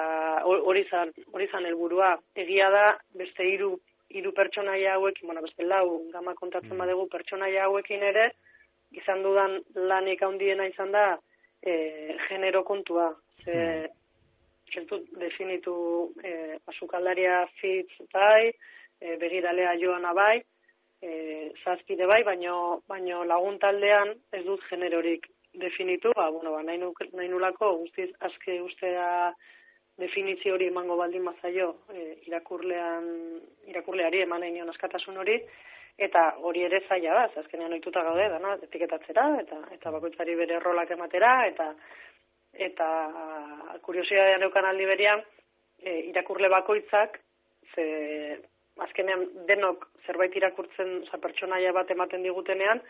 [0.44, 2.18] ho- hori zan hori zan helburua.
[2.36, 6.78] Egia da beste hiru hiru pertsonaia hauekin bueno beste lau gama kontatzen Mm.
[6.78, 8.32] badegu pertsonaia hauekin ere
[8.92, 11.18] izan dudan lanik handiena izan da
[11.64, 13.16] e, genero kontua.
[13.46, 13.88] Ze
[14.76, 18.52] ez dut definitu e, asukaldaria fitz bai,
[19.02, 20.42] e, begiralea joana bai,
[21.02, 26.80] e, zazpide bai, baino, baino lagun taldean ez dut generorik definitu, ba, bueno, ba, nahi,
[27.14, 29.34] nahi nulako guztiz azke ustea
[29.98, 33.10] definizio hori emango baldin mazaio e, irakurlean,
[33.68, 35.38] irakurleari eman nahi askatasun hori,
[35.98, 40.92] eta hori ere zaila da, azkenean ohituta gaude, dana, etiketatzera, eta, eta bakoitzari bere rolak
[40.98, 41.74] ematera, eta
[42.52, 42.88] eta
[43.86, 45.22] kuriosidadea neukan aldi berian,
[45.80, 47.20] e, irakurle bakoitzak,
[47.76, 47.86] ze
[48.84, 52.82] azkenean denok zerbait irakurtzen, oza, pertsonaia bat ematen digutenean,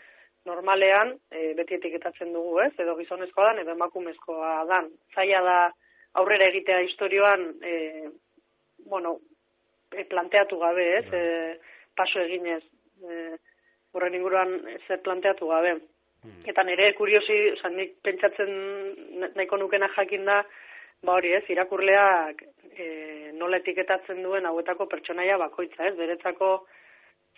[0.46, 2.74] normalean e, beti etiketatzen dugu, ez?
[2.82, 4.90] Edo gizonezkoa dan, edo emakumezkoa dan.
[5.16, 5.58] Zaila da
[6.22, 8.10] aurrera egitea historioan, e,
[8.90, 9.18] bueno,
[9.92, 11.06] e, planteatu gabe, ez?
[11.12, 11.22] Bai.
[11.22, 12.64] E, paso eginez,
[13.04, 13.22] e,
[13.94, 15.76] horren inguruan zer planteatu gabe.
[16.22, 16.42] Hmm.
[16.50, 18.52] Eta nire kuriosi, oza, nik pentsatzen
[19.36, 20.42] nahiko nukena jakin da,
[21.06, 22.44] ba hori ez, irakurleak
[22.78, 25.96] e, nola etiketatzen duen hauetako pertsonaia bakoitza, ez?
[25.98, 26.52] Beretzako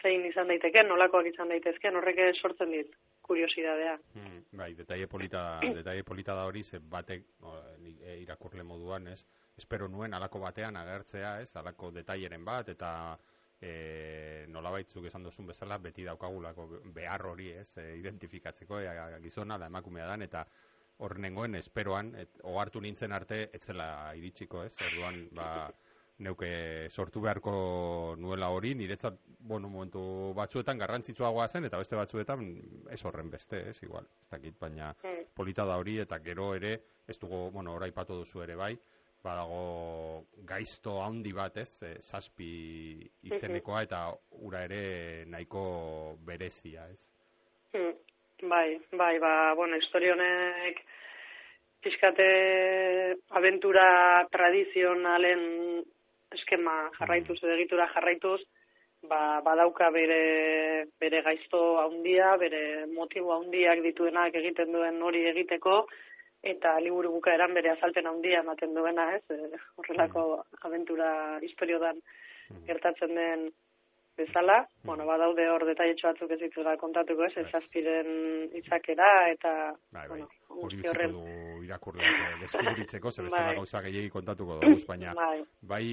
[0.04, 3.96] zein izan daiteke, nolakoak izan daitezke, horrek sortzen dit kuriosidadea.
[4.18, 5.44] Hmm, bai, detaile polita,
[5.80, 9.24] detaile polita da hori, ze batek o, e, irakurle moduan, ez?
[9.58, 11.56] Espero nuen alako batean agertzea, ez?
[11.62, 12.92] Alako detaileren bat, eta
[13.62, 19.58] e, nola baitzuk esan duzun bezala, beti daukagulako behar hori, ez, e, identifikatzeko, e, gizona
[19.58, 20.46] da emakumea dan, eta
[21.04, 23.88] hor nengoen, esperoan, et, ohartu nintzen arte, etzela
[24.20, 25.48] iritsiko, ez, orduan, ba,
[26.20, 32.46] neuke sortu beharko nuela hori, niretzat, bueno, momentu batzuetan garrantzitsuagoa zen, eta beste batzuetan
[32.92, 35.34] ez horren beste, ez, igual, ez dakit, baina mm.
[35.36, 36.76] polita da hori, eta gero ere,
[37.08, 38.76] ez dugu, bueno, oraipatu duzu ere bai,
[39.24, 42.54] badago gaizto handi bat, ez, e, zazpi
[43.32, 44.06] izenekoa eta
[44.44, 47.08] ura ere nahiko berezia, ez?
[47.74, 47.94] Hmm.
[48.44, 50.82] Bai, bai, ba, bueno, historionek
[51.84, 52.26] pixkate
[53.40, 55.84] aventura tradizionalen
[56.34, 57.54] eskema jarraituz, mm.
[57.58, 58.40] egitura jarraituz,
[59.10, 65.84] ba, badauka bere, bere gaizto handia, bere motibo handiak dituenak egiten duen hori egiteko,
[66.44, 69.24] eta liburu bukaeran bere azalpen handia ematen duena, ez?
[69.32, 70.64] E, horrelako mm.
[70.70, 72.66] aventura historio dan mm.
[72.68, 73.46] gertatzen den
[74.18, 74.60] bezala.
[74.62, 74.88] Mm.
[74.90, 77.38] Bueno, badaude hor detailetxo batzuk ez ditu kontatuko, ez?
[77.38, 77.62] Ez bai.
[77.62, 78.10] azpiren
[78.60, 79.54] itzakera eta
[79.92, 80.08] bai, bai.
[80.10, 83.56] bueno, hori horren du irakurleak eh, deskubritzeko, ze bestela bai.
[83.56, 85.86] gauza gehiegi kontatuko dugu, baina bai, bai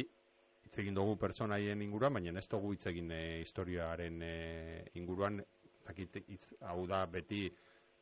[0.71, 4.35] hitz egin dugu pertsonaien inguruan, baina ez dugu hitz egin e, historiaren e,
[5.01, 5.41] inguruan,
[5.83, 7.49] zakit hitz hau da beti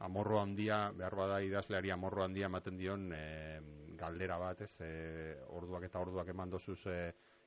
[0.05, 3.23] amorro handia, behar bada idazleari amorro handia ematen dion e,
[3.97, 4.91] galdera bat, ez, e,
[5.57, 6.99] orduak eta orduak eman dozuz e,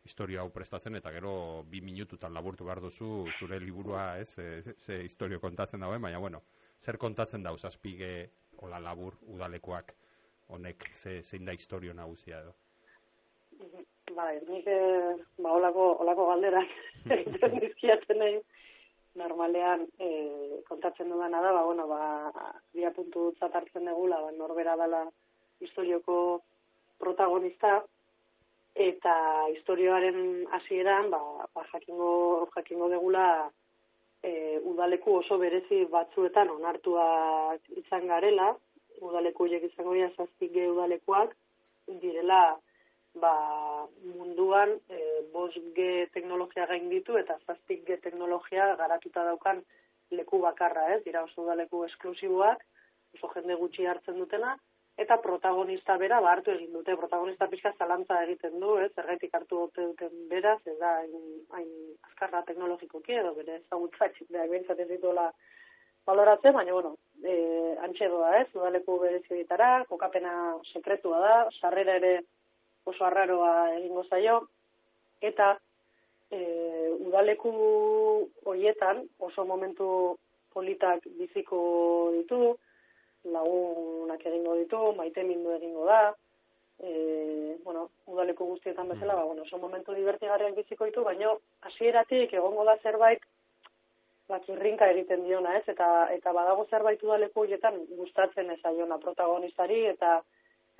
[0.09, 1.35] historia hau prestatzen, eta gero
[1.69, 6.41] bi minututan laburtu behar duzu zure liburua, ez, e, ze historio kontatzen dauen, baina, bueno,
[6.81, 9.93] zer kontatzen dauz, azpige, hola labur, udalekoak,
[10.49, 12.57] honek, ze, zein da historio nagusia edo?
[14.15, 14.65] Bai, nik,
[15.39, 16.71] ba, olako, olako galderak,
[17.15, 18.39] egiten dizkiatzen nahi,
[19.19, 20.09] normalean e,
[20.67, 22.31] kontatzen dudana da, ba, bueno, ba,
[22.75, 25.05] dia puntu hartzen degula, ba, norbera dela
[25.63, 26.41] historioko
[26.99, 27.81] protagonista,
[28.75, 29.13] eta
[29.51, 31.21] historioaren hasieran ba,
[31.53, 33.27] ba, jakingo, jakingo degula
[34.23, 37.05] e, udaleku oso berezi batzuetan onartua
[37.83, 38.51] izan garela,
[39.01, 41.35] udaleku izango dira zazpige udalekuak,
[42.01, 42.57] direla
[43.13, 44.99] ba, munduan e,
[45.33, 49.63] bos G teknologia gain ditu eta zazpik G teknologia garatuta daukan
[50.11, 51.03] leku bakarra, ez?
[51.03, 52.63] Dira oso da leku esklusiboak,
[53.17, 54.55] oso jende gutxi hartzen dutena,
[54.97, 58.91] eta protagonista bera ba, hartu egin dute, protagonista pixka zalantza egiten du, ez?
[58.95, 60.97] Zergaitik hartu dute duten beraz, ez da,
[61.55, 61.71] hain
[62.09, 65.31] azkarra teknologikoki edo bere ezagutzatxik, beha, bentsat ez dituela
[66.05, 67.33] baloratzen, baina, bueno, e,
[67.87, 68.47] antxe doa, ez?
[68.55, 70.35] Udaleku ditara, kokapena
[70.73, 72.13] sekretua da, sarrera ere
[72.85, 74.41] oso arraroa egingo zaio,
[75.21, 75.53] eta
[76.31, 76.39] e,
[76.99, 77.51] udaleku
[78.45, 80.17] horietan oso momentu
[80.53, 81.59] politak biziko
[82.17, 82.57] ditu,
[83.31, 86.01] lagunak egingo ditu, maite mindu egingo da,
[86.79, 91.35] e, bueno, udaleku guztietan bezala, ba, bueno, oso momentu divertigarriak biziko ditu, baina
[91.69, 93.23] hasieratik egongo da zerbait
[94.31, 95.65] bat irrinka egiten diona, ez?
[95.69, 100.21] Eta, eta badago zerbait udaleku horietan gustatzen ez aiona protagonistari, eta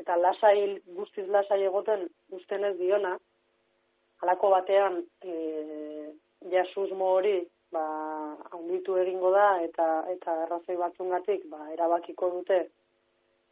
[0.02, 3.16] eta lasai, guztiz lasai egoten usten ez diona,
[4.22, 5.34] halako batean e,
[6.52, 7.38] jasusmo hori
[7.74, 7.84] ba,
[8.52, 12.62] haunditu egingo da eta eta errazoi batzungatik ba, erabakiko dute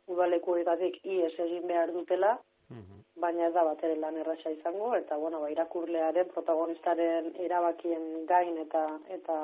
[0.10, 2.38] udalekuetatik ies egin behar dutela,
[2.70, 3.04] mhm.
[3.22, 8.58] baina ez da bat ere lan erraza izango, eta bueno, ba, irakurlearen, protagonistaren erabakien gain
[8.66, 8.86] eta
[9.18, 9.38] eta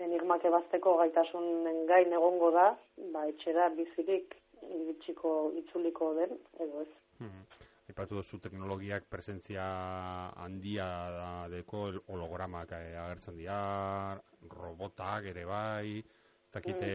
[0.00, 2.68] enigmak ebazteko gaitasunen gain egongo da,
[3.14, 4.38] ba, etxera bizirik
[4.68, 6.90] iritsiko itzuliko den, edo ez.
[7.20, 7.44] Hmm.
[7.90, 9.64] aipatu duzu teknologiak presentzia
[10.38, 13.58] handia da deko hologramak eh, agertzen dira,
[14.54, 16.92] robotak ere bai, ez dakite,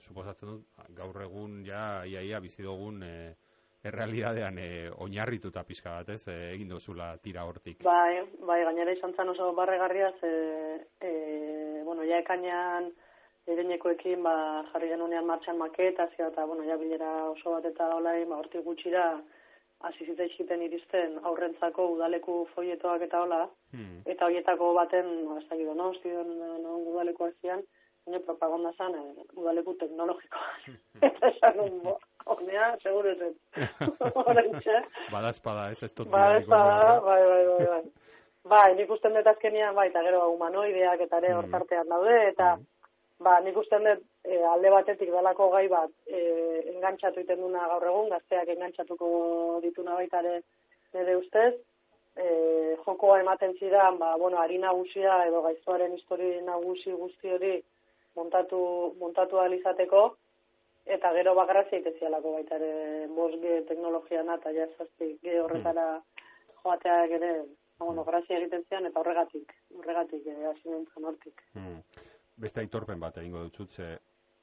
[0.00, 3.32] suposatzen dut, gaur egun ja, ia, ia, bizi dugun eh,
[3.84, 7.82] errealidadean eh, oinarrituta pixka bat, ez, eh, egin duzula tira hortik.
[7.84, 10.30] Bai, bai, gainera izan zen oso barregarria, ze,
[11.00, 11.12] e,
[11.84, 12.92] bueno, ja ekainan
[13.46, 18.36] erenekoekin, ba, jarri genunean martxan maketazioa, eta, bueno, ja bilera oso bat eta olain, ba,
[18.38, 19.20] hortik gutxira,
[19.82, 24.02] hasi zitzaizkiten iristen aurrentzako udaleku foietoak eta hola, Hmm.
[24.06, 26.28] eta horietako baten, no, ez dakit, no, zion,
[26.62, 27.62] no, udaleko zian,
[28.06, 30.48] baina propaganda zan, eh, udaleku teknologikoa.
[31.02, 33.34] eta esan un, bo, honea, seguro ez.
[34.14, 34.76] Horentxe.
[35.14, 37.00] Badazpada, ez, ez dut Ba, ez bidaliko da, nora.
[37.00, 37.82] bai, bai, bai, bai.
[38.44, 41.52] Bai, nik usten dut azkenian, bai, eta gero humanoideak eta ere hor Mhm.
[41.52, 42.56] tartean daude, eta
[43.24, 46.20] ba, nik usten dut e, alde batetik dalako gai bat e,
[46.74, 49.10] engantxatu iten duna gaur egun, gazteak engantxatuko
[49.64, 50.40] dituna baita ere
[50.94, 51.52] nire ustez,
[52.16, 52.26] e,
[52.86, 57.54] jokoa ematen zidan, ba, bueno, ari nagusia edo gaiztoaren histori nagusi guzti hori
[58.16, 58.60] montatu,
[59.00, 60.04] montatu ahal izateko,
[60.96, 65.86] eta gero bagrazia itezialako baita ere bosge teknologiana eta ja zazpi ge horretara
[66.62, 67.34] joateak ere,
[67.78, 71.46] ba, bueno, grazia egiten zian eta horregatik, horregatik hasi nintzen hortik.
[71.54, 71.78] Hmm.
[72.42, 73.92] Beste aitorpen bat egingo dut ze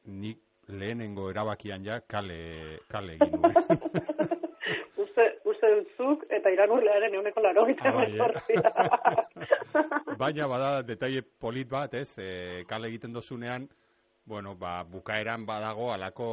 [0.06, 0.40] nik
[0.70, 3.56] lehenengo erabakian ja kale, kale egin nuen.
[5.04, 8.62] uste, uste dut zuk eta iranurlearen euneko laro Ah, bai, eh?
[10.22, 13.68] Baina bada detaile polit bat, ez, e, kale egiten dozunean,
[14.26, 16.30] bueno, ba, bukaeran badago alako,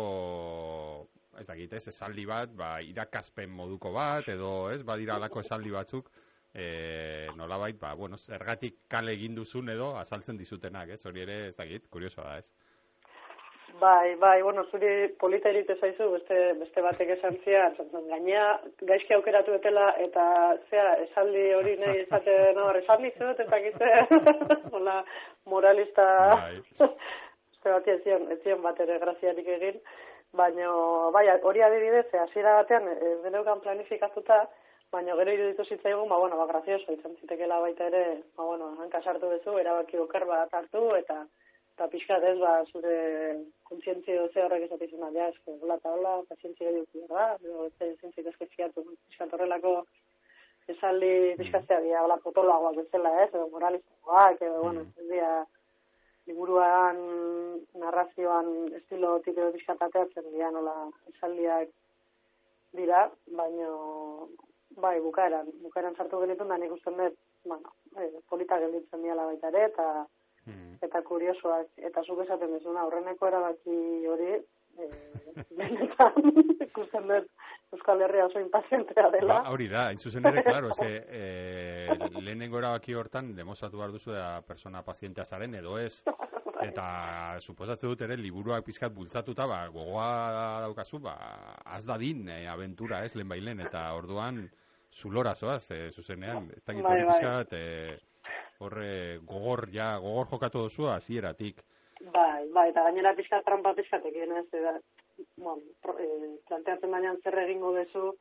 [1.41, 6.11] ez dakit, ez, esaldi bat, ba, irakaspen moduko bat, edo, ez, badira alako esaldi batzuk,
[6.57, 11.57] e, nolabait, ba, bueno, zergatik kale egin duzun edo azaltzen dizutenak, ez, hori ere, ez
[11.59, 12.49] dakit, kuriosoa da, ez.
[13.81, 14.89] Bai, bai, bueno, zuri
[15.21, 18.47] polita irite zaizu, beste, beste batek esan zian, esan zen, gainea
[18.89, 20.25] gaizki aukeratu etela, eta
[20.71, 23.93] zea, esaldi hori nahi esate, no, esan dizut, eta gize,
[24.79, 25.03] hola,
[25.53, 26.55] moralista, Bai.
[27.51, 29.83] beste bati ez zion, ez zion bat ere graziarik egin,
[30.41, 30.73] baina,
[31.13, 34.47] bai, hori adibidez, hasiera batean, ez deneukan planifikatuta,
[34.93, 38.05] baina gero iruditu zitzaigun, ba, bueno, ba, grazioso, izan zitekela baita ere,
[38.37, 41.25] ba, bueno, hanka sartu duzu, erabaki okar bat hartu, eta
[41.77, 42.97] eta pixkat ez, ba, zure
[43.69, 47.91] kontzientzio ze horrek esatizun da, ja, eske, hola eta hola, pazientzia eduki, da, edo, ez
[48.01, 49.75] zintzit eske fiatu, pixkat horrelako
[50.73, 55.35] esaldi pixkatzea dira, hola, potoloagoak bezala, ez, edo moralistagoak, edo, bueno, ez dira,
[56.27, 57.03] liburuan,
[57.83, 60.75] narrazioan, estilo edo pixkat ateatzen dira, nola,
[61.13, 61.69] esaldiak
[62.81, 63.05] dira,
[63.43, 63.71] baino,
[64.71, 69.49] bai, bukaeran, bukaeran sartu genitun da nik usten dut, bueno, eh, polita gelditzen diala baita
[69.55, 70.07] ere, eta
[70.47, 70.77] Hmm.
[70.81, 74.37] eta kuriosoak, eta zuk esaten duzuna, aurreneko erabaki hori,
[74.79, 76.31] eh, benetan,
[76.63, 77.27] ikusten dut
[77.75, 79.41] Euskal Herria oso impazientea dela.
[79.41, 84.15] Ba, hori da, hain zuzen ere, claro, eske, e, lehenengo erabaki hortan, demostratu behar duzu
[84.15, 86.05] da persona pazientea zaren, edo ez,
[86.69, 86.87] eta
[87.41, 90.09] suposatzen dut ere, liburuak pizkat bultzatuta, ba, gogoa
[90.67, 91.15] daukazu, ba,
[91.65, 94.45] az dadin, e, aventura, ez, lehen bailen, eta orduan,
[94.93, 97.15] zulora zoaz, e, zuzenean, ez dakit Bai, hori bai.
[97.15, 98.93] pizkat, e, horre,
[99.29, 101.63] gogor, ja, gogor jokatu duzu, hasieratik.
[102.13, 104.77] Bai, bai, eta gainera pixka trampa pixkatekin, ez, eta,
[105.37, 105.63] bueno,
[106.49, 108.13] planteatzen baina zer egingo duzu,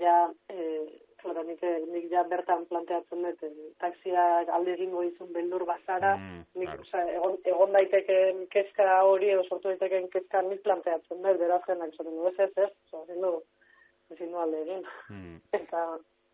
[0.00, 0.16] ja,
[0.48, 5.64] eh, claro, nik, eh, nik ja bertan planteatzen dut, eh, taxiak alde egingo dizun beldur
[5.68, 6.82] bazara, Mm, nik, claro.
[6.82, 11.94] osea, egon, egon daiteken kezka hori, edo sortu daiteken kezka nik planteatzen dut, beraz jenak
[11.94, 13.34] esaten du, ez ez, ez, osea, ezin du,
[14.10, 14.86] ezin du alde egin.
[15.08, 15.40] Hmm.
[15.60, 15.88] Eta,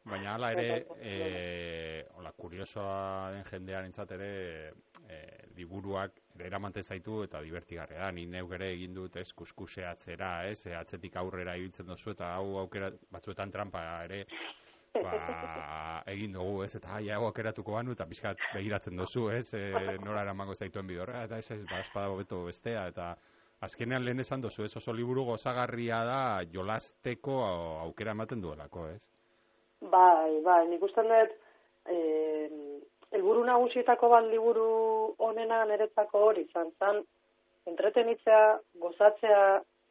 [0.04, 4.72] Baina hala ere, Bai, bai, e, hola, kuriosoa den jendearen ere,
[5.08, 5.20] e,
[5.56, 8.10] liburuak ere eramaten zaitu eta divertigarria da.
[8.12, 12.90] Ni neuk ere egin dut, ez, kuskuseatzera, ez, atzetik aurrera ibiltzen duzu eta hau aukera,
[13.10, 14.26] batzuetan trampa ere,
[15.02, 19.96] ba, egin dugu, ez, eta ai, hau aukeratuko banu eta pixkat begiratzen duzu, ez, e,
[20.04, 23.14] nora eramango zaituen bidorra, eta ez, ez, ba, espada hobeto bestea, eta
[23.64, 26.20] azkenean lehen esan duzu, ez, oso liburu gozagarria da
[26.52, 27.40] jolasteko
[27.86, 29.02] aukera ematen duelako, ez?
[29.80, 31.34] Bai, bai, nik usten dut,
[31.90, 32.48] eh,
[33.14, 34.68] elburu nagusietako bat liburu
[35.22, 37.02] onena niretzako hori izan
[37.66, 39.42] entretenitzea, gozatzea,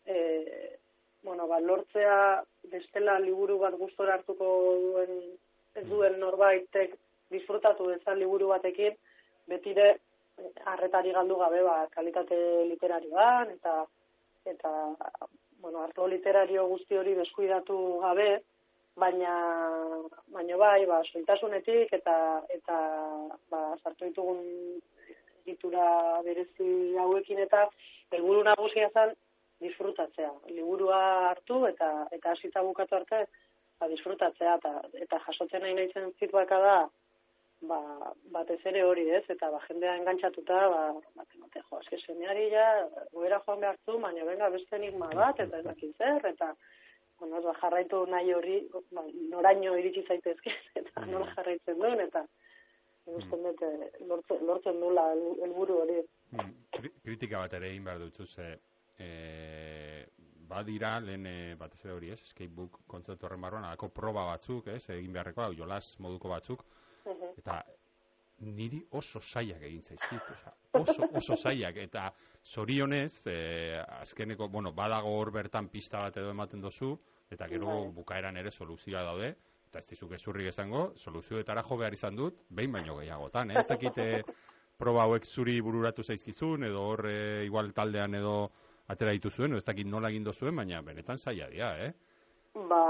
[0.05, 0.77] eh,
[1.23, 4.47] bueno, ba, lortzea bestela liburu bat gustora hartuko
[4.85, 5.19] duen,
[5.75, 6.95] ez duen norbaitek
[7.33, 8.95] disfrutatu dezan liburu batekin,
[9.47, 12.37] betire eh, arretari galdu gabe ba, kalitate
[12.69, 13.83] literarioan, eta
[14.45, 14.71] eta
[15.63, 18.41] bueno, arlo literario guzti hori deskuidatu gabe,
[18.95, 19.33] baina
[20.27, 22.15] baina bai, ba soitasunetik eta
[22.55, 22.77] eta
[23.49, 24.41] ba sartu ditugun
[25.43, 27.67] egitura berezi hauekin eta
[28.11, 29.15] helburu nagusia zen
[29.63, 30.31] disfrutatzea.
[30.51, 30.99] Liburua
[31.31, 33.25] hartu eta eta hasita bukatu arte
[33.79, 34.73] ba, disfrutatzea, eta,
[35.05, 36.75] eta jasotzen nahi nahi zituaka da,
[37.69, 37.79] ba,
[38.35, 40.83] batez ere hori ez, eta ba, jendea engantzatuta, ba,
[41.17, 42.67] bat emate, jo, eske semeari ja,
[43.15, 46.53] goera joan behar zu, baina benga beste enigma bat, eta ez dakit zer, eta
[47.19, 48.57] bueno, ba, jarraitu nahi hori,
[48.91, 52.27] ba, noraino iritsi zaitezke, eta nola jarraitzen duen, eta
[53.03, 55.97] Gusten dut, eh, lortzen, lortzen nula helburu hori.
[56.31, 56.53] Mm,
[57.03, 58.45] kritika bat ere egin behar dutzu, ze
[58.99, 60.05] e,
[60.47, 64.83] badira, lehen e, batez ere hori ez, skatebook kontzertu horren barruan, alako proba batzuk, ez,
[64.95, 66.65] egin beharreko, jolas moduko batzuk,
[67.37, 67.63] eta
[68.43, 70.29] niri oso saiak egin zaizkit,
[70.79, 72.09] oso, oso saiak, eta
[72.43, 73.37] zorionez, e,
[74.01, 76.93] azkeneko, bueno, badago hor bertan pista bat edo ematen dozu,
[77.31, 77.91] eta gero bai.
[77.95, 79.33] bukaeran ere soluzioa daude,
[79.69, 83.61] eta ez dizuk ezurrik esango, soluzioetara jo behar izan dut, behin baino gehiagotan, eh?
[83.61, 84.09] ez dakite
[84.77, 87.17] proba hauek zuri bururatu zaizkizun, edo hor e,
[87.47, 88.35] igual taldean edo
[88.91, 91.91] atera dituzuen, ez dakit nola egin zuen, baina benetan zaila dira, eh?
[92.69, 92.83] Ba,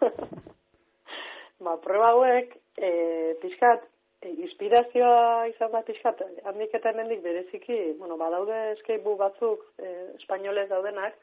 [1.64, 3.86] ba proba hauek, e, pixkat,
[4.22, 10.68] e, inspirazioa izan da pixkat, handik eta hemendik bereziki, bueno, badaude skatebook batzuk, e, espainolez
[10.68, 11.16] daudenak,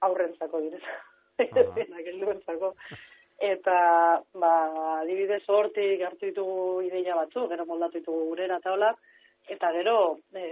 [0.00, 0.84] aurrentzako direz.
[1.38, 1.62] Eta,
[3.38, 3.74] eta
[4.34, 4.54] ba
[4.98, 8.90] adibidez hortik hartu ditugu ideia batzu, gero moldatu ditugu gurera eta hola,
[9.48, 9.98] eta gero
[10.34, 10.42] e,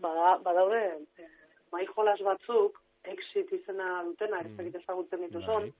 [0.00, 0.82] bada, badaude
[1.16, 1.28] e,
[1.74, 2.80] mai jolas batzuk
[3.14, 5.74] exit izena dutena, ez dakit ezagutzen dituzun, bai.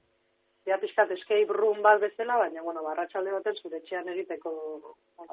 [0.68, 4.52] Ja, pixkat escape room bat bezala, baina, bueno, barratxalde baten zure txean egiteko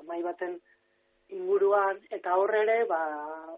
[0.07, 0.57] mai baten
[1.31, 3.01] inguruan, eta horre ere, ba,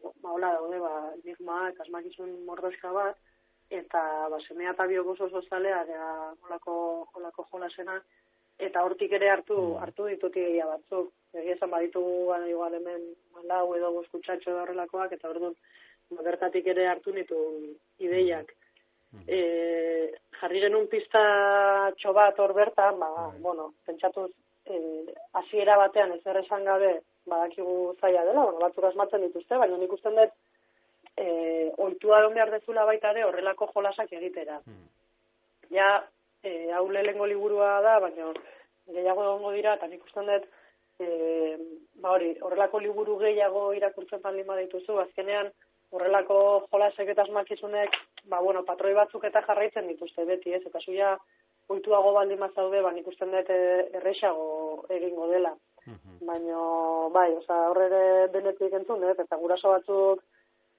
[0.04, 0.94] ba, hola daude, ba,
[1.24, 3.22] enigma, eta asmakizun mordoska bat,
[3.70, 8.02] eta ba semea eta biok oso oso da holako holako jolasena
[8.60, 9.78] eta hortik ere hartu mm.
[9.84, 13.02] hartu ditut ideia batzuk egia esan baditugu ba, igual hemen
[13.50, 15.60] lau edo boskutxatxo horrelakoak eta orduan ba,
[16.24, 17.40] bertatik ere hartu nitu
[18.00, 18.54] ideiak
[19.14, 19.26] mm.
[19.28, 19.40] e,
[20.40, 21.24] jarri genuen pista
[21.98, 23.42] txobat hor bertan ba, mm.
[23.42, 24.32] bueno, pentsatuz
[24.66, 24.80] e,
[25.40, 30.16] hasiera batean ez esan gabe badakigu zaila dela, bueno, batzuk asmatzen dituzte, baina nik usten
[30.20, 30.34] dut
[31.18, 31.28] e,
[31.78, 34.60] oitua egon behar dezula baita ere horrelako jolasak egitera.
[34.66, 34.88] Hmm.
[35.72, 35.88] Ja,
[36.44, 38.32] e, hau lehengo liburua da, baina
[38.92, 40.50] gehiago egongo dira, eta nik usten dut,
[41.00, 41.08] e,
[42.04, 45.52] ba hori, horrelako liburu gehiago irakurtzen palin dituzu, azkenean
[45.94, 46.38] horrelako
[46.72, 47.96] jolasek eta asmakizunek,
[48.32, 51.14] ba bueno, patroi batzuk eta jarraitzen dituzte beti, ez, eta zuia
[51.70, 53.60] oituago baldin mazaude, ba nik usten dut e,
[54.00, 55.54] errexago egingo dela.
[55.86, 56.60] Mm Baina,
[57.12, 60.22] bai, oza, horre benetik entzun, ez, eta guraso batzuk,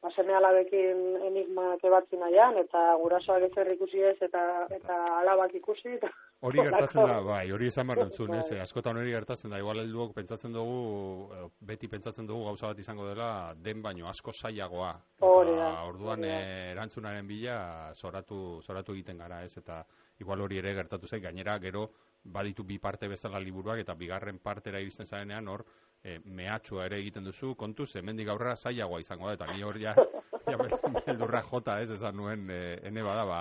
[0.05, 4.43] baseme alabekin enigmak ebatzi nahian, eta gurasoak ez ikusi ez, eta,
[4.79, 5.97] eta alabak ikusi.
[5.99, 6.09] Eta,
[6.45, 8.61] hori gertatzen da, bai, hori esan behar duntzun, ez, bai.
[8.64, 13.28] askotan hori gertatzen da, igual helduok pentsatzen dugu, beti pentsatzen dugu gauza bat izango dela,
[13.57, 14.92] den baino asko zailagoa.
[15.24, 15.70] Hori da.
[15.88, 17.59] Orduan eh, erantzunaren bila,
[17.95, 19.80] zoratu, zoratu egiten gara, ez, eta
[20.20, 21.88] igual hori ere gertatu zaik, gainera, gero,
[22.24, 25.64] baditu bi parte bezala liburuak, eta bigarren partera iristen zarenean, hor,
[26.03, 29.97] e, mehatxua ere egiten duzu, kontuz, hemendik aurrera zailagoa izango da, eta ni hor ja,
[30.51, 33.40] ja beldurra jota ez, esan nuen, e, ene bada, ba,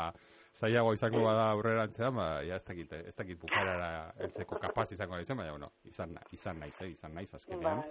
[0.53, 3.89] zailagoa izango bada aurrera antzean, ba, ja, ez dakit, ez dakit bukarara
[4.21, 7.81] eltzeko kapaz izango izan, baina, bueno, izan, izan naiz, eh, izan naiz, azkenean.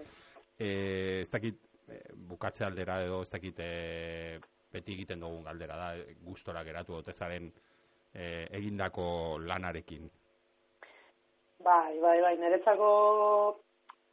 [0.58, 0.70] E,
[1.24, 1.58] ez dakit,
[1.88, 2.00] e,
[2.30, 4.38] bukatze aldera edo, ez dakit, e,
[4.72, 5.90] beti egiten dugun galdera da,
[6.24, 7.50] gustora geratu dotezaren
[8.14, 9.04] e, egindako
[9.42, 10.08] lanarekin.
[11.62, 12.88] Bai, bai, bai, niretzako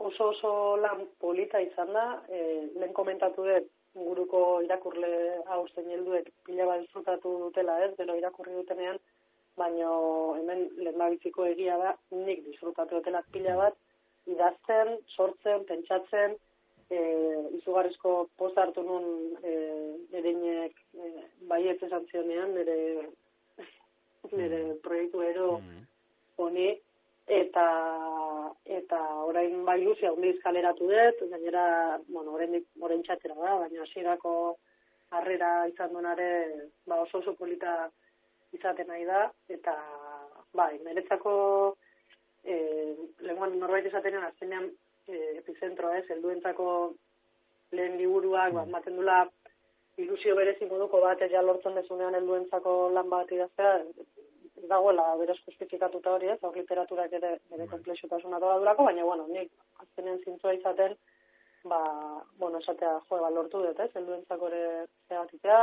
[0.10, 2.42] oso oso lan polita izan da, e,
[2.76, 3.70] lehen komentatu dut,
[4.08, 5.12] guruko irakurle
[5.52, 9.00] hau zein helduek pila bat disfrutatu dutela ez, gero irakurri dutenean,
[9.60, 9.92] baino
[10.38, 13.80] hemen lehenbabiziko egia da, nik disfrutatu dutela pila bat,
[14.30, 16.36] idazten, sortzen, pentsatzen,
[16.90, 17.00] e,
[17.60, 19.08] izugarrizko post hartu nun
[19.44, 19.56] e,
[20.20, 21.12] ereinek e,
[21.52, 22.78] baiet esan zionean, nire,
[24.38, 24.78] nire mm.
[24.86, 25.84] proiektu ero mm.
[26.42, 26.70] honi,
[27.30, 27.66] eta
[28.66, 29.00] eta
[29.30, 34.58] orain bai luzi handiz kaleratu dut, gainera, bueno, orain orain da, baina hasierako
[35.12, 36.30] harrera izan donare,
[36.86, 37.90] ba oso oso polita
[38.54, 39.32] izaten nahi da.
[39.48, 39.76] Eta
[40.54, 41.76] bai, meretzako
[42.44, 44.72] eh lenguan norbait esatenean azkenean
[45.08, 46.94] eh epicentro ez, helduentzako
[47.72, 49.28] lehen liburuak ba ematen dula
[49.98, 53.84] ilusio berezi moduko bat ja lortzen desunean helduentzako lan bat idaztea,
[54.68, 59.52] dagoela beraz justifikatuta hori ez, hor literaturak ere bere komplexutasuna da durako, baina bueno, nik
[59.84, 60.96] azkenen zintzoa izaten,
[61.64, 61.80] ba,
[62.38, 64.64] bueno, esatea jo, ba, lortu dut, ez, helduentzako ere
[65.10, 65.62] zehatitea,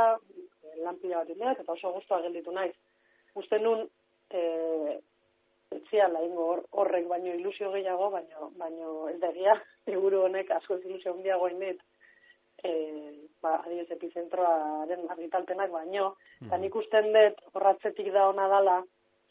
[0.85, 2.73] lan pila bat indeak, eta oso guztua gelditu naiz.
[3.35, 3.85] Uste nun,
[4.31, 4.41] e,
[5.77, 6.47] etziala ingo
[6.79, 9.57] horrek baino ilusio gehiago, baino, baino ez da egia,
[9.97, 11.81] eguru honek asko ilusio handiago indet,
[12.67, 12.73] e,
[13.41, 16.11] ba, adibes epizentroaren argitalpenak baino,
[16.41, 16.61] eta mm.
[16.65, 18.77] nik usten dut horratzetik da ona dala,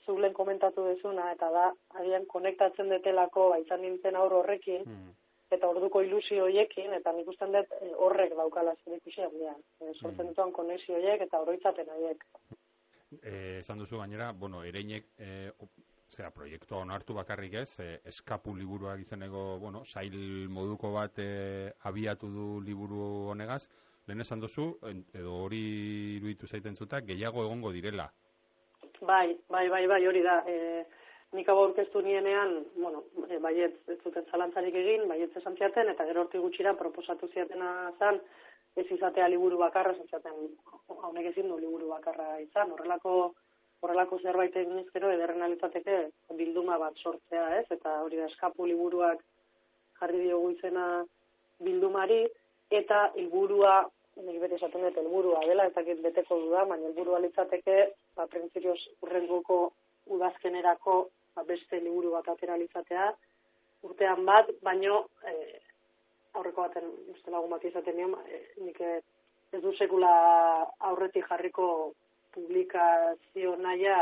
[0.07, 1.69] zulen komentatu dezuna, eta da,
[2.01, 5.15] agian konektatzen detelako, baitzan nintzen aur horrekin, Mm.
[5.51, 9.61] eta orduko ilusio hoiekin, eta nik usten dut eh, horrek daukala zer ikusi handian.
[9.81, 10.29] E, sortzen Mm.
[10.31, 12.25] dituan konexio horiek eta oroitzapen horiek.
[13.23, 15.51] Eh, esan duzu gainera, bueno, ereinek, eh,
[16.15, 22.31] zera, proiektua onartu bakarrik ez, eh, eskapu liburuak izeneko, bueno, sail moduko bat eh, abiatu
[22.31, 23.03] du liburu
[23.33, 23.67] honegaz,
[24.07, 24.69] lehen esan duzu,
[25.15, 25.63] edo hori
[26.19, 28.07] iruditu zaiten zuta, gehiago egongo direla.
[29.01, 30.39] Bai, bai, bai, bai, hori da.
[30.47, 30.85] E,
[31.37, 36.07] nik hau aurkeztu nienean, bueno, e, baiet ez zuten zalantzarik egin, baiet esan ziaten, eta
[36.09, 38.21] gero hortik gutxira proposatu ziatena zan,
[38.77, 40.55] ez izatea liburu bakarra, esan ziaten,
[41.03, 43.35] haunek ezin du liburu bakarra izan, horrelako
[43.83, 45.99] horrelako zerbait egin ezkero ederrena litzateke
[46.39, 47.67] bilduma bat sortzea, ez?
[47.71, 49.23] Eta hori da eskapu liburuak
[50.01, 50.87] jarri diogu izena
[51.63, 52.25] bildumari
[52.71, 53.77] eta helburua
[54.25, 57.77] nik bete esaten dut helburua dela, ez dakit beteko duda, baina helburua litzateke,
[58.17, 59.59] ba, printzipioz urrengoko
[60.17, 60.97] udazkenerako
[61.37, 63.11] ba, beste liburu bat atera litzatea,
[63.85, 65.61] urtean bat, baino eh,
[66.33, 70.13] aurreko baten uste lagun bat izaten nion, eh, nik ez du sekula
[70.89, 71.69] aurretik jarriko
[72.37, 73.99] publikazio naia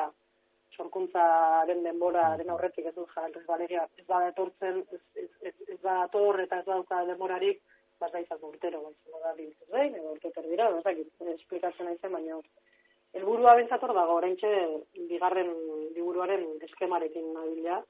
[0.74, 6.02] sorkuntzaren denboraren aurretik ez du jarri, ez ez da etortzen, ez, ez, ez, ez da
[6.42, 7.62] eta ez dauka denborarik,
[8.00, 12.12] bat da izan urtero, baitzen da biltzen behin, edo urte dira, ez dakit, esplikatzen aizen,
[12.12, 12.40] baina
[13.14, 14.50] helburua bentsator dago, oraintxe
[15.10, 15.52] bigarren
[15.94, 17.82] liburuaren eskemarekin nabila,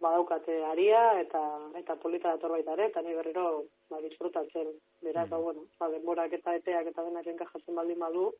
[0.00, 1.40] badaukate aria eta
[1.80, 4.72] eta polita dator baita ere, eta ni berriro ba, disfrutatzen.
[5.04, 8.30] Beraz, ba, bueno, ba, denborak eta epeak eta denak enkajatzen baldin badu,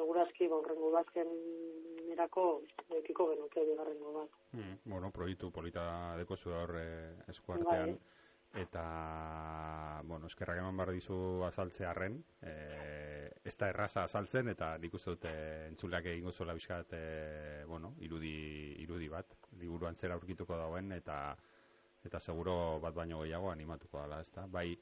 [0.00, 1.34] segurazki ba, horrengo bazken
[2.14, 2.46] erako
[3.00, 4.40] ekiko genuke bigarrengo bat.
[4.56, 5.84] Mm, bueno, proiektu polita
[6.18, 7.98] dekozu hor eh, eskuartean.
[8.60, 8.82] Eta,
[10.02, 15.26] bueno, eskerrak eman behar dizu azaltzearren, eh, ez da erraza azaltzen, eta nik uste dut
[15.30, 18.34] eh, entzuleak egingo zuela bizkat, eh, bueno, irudi,
[18.82, 21.20] irudi bat, liburuan zera aurkituko dauen, eta
[22.04, 24.46] eta seguro bat baino gehiago animatuko dela, ezta?
[24.50, 24.72] Bai,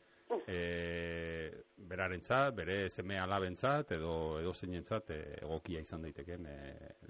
[0.46, 1.50] e,
[1.88, 6.56] berarentzat, bere seme alabentzat edo edo zeinentzat e, egokia izan daiteken e,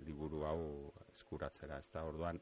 [0.06, 0.60] liburu hau
[1.12, 2.04] eskuratzera, ezta?
[2.08, 2.40] Orduan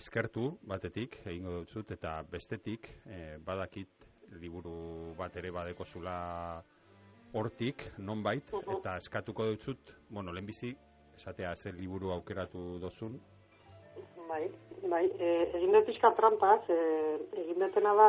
[0.00, 4.08] eskertu batetik egingo dut eta bestetik e, badakit
[4.42, 6.18] liburu bat ere badekozula
[7.38, 10.74] hortik nonbait eta eskatuko dut, bueno, lehenbizi
[11.16, 13.18] esatea zer liburu aukeratu dozun,
[14.28, 14.44] Bai,
[14.92, 16.76] bai, e, egin dut pixka trampaz, e,
[17.42, 18.08] egin dutena da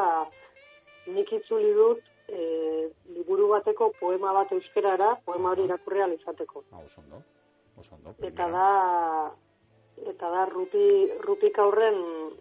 [1.08, 6.64] nik itzuli dut e, liburu bateko poema bat euskerara, poema hori irakurri izateko.
[6.72, 7.22] ah, oso ondo,
[7.78, 8.16] oso ondo.
[8.22, 8.68] Eta da
[10.10, 11.97] eta da rupi, rupik aurren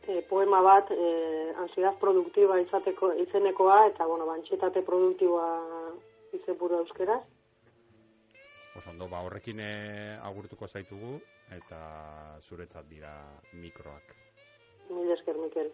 [0.06, 5.48] e, poema bat e, ansiedad produktiba izateko izenekoa eta bueno, bantxetate produktiboa
[6.32, 7.22] izenburu euskeraz.
[8.78, 9.60] Oso ondo, ba horrekin
[10.22, 11.18] agurtuko zaitugu
[11.56, 13.12] eta zuretzat dira
[13.52, 14.14] mikroak.
[14.90, 15.72] Mil esker, Mikel.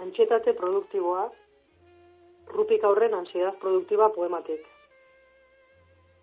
[0.00, 1.26] Antxetate produktiboa,
[2.48, 4.62] rupik aurren ansiedad produktiba poematik.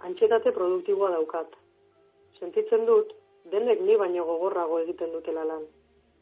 [0.07, 1.53] Antxetate produktiboa daukat.
[2.39, 3.13] Sentitzen dut,
[3.53, 5.67] denek ni baino gogorrago egiten dutela lan.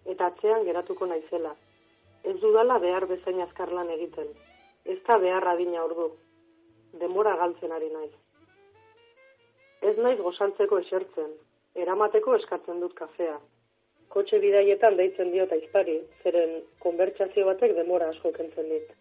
[0.05, 1.55] Eta atzean geratuko naizela.
[2.27, 4.35] Ez dudala behar bezain azkar lan egiten.
[4.83, 6.11] Ez da behar adina ordu.
[6.99, 8.13] Demora galtzen ari naiz.
[9.81, 11.35] Ez naiz gozaltzeko esertzen.
[11.85, 13.39] Eramateko eskatzen dut kafea
[14.13, 18.91] kotxe bidaietan deitzen diot aizpari, zeren konbertsazio batek demora asko kentzen dit.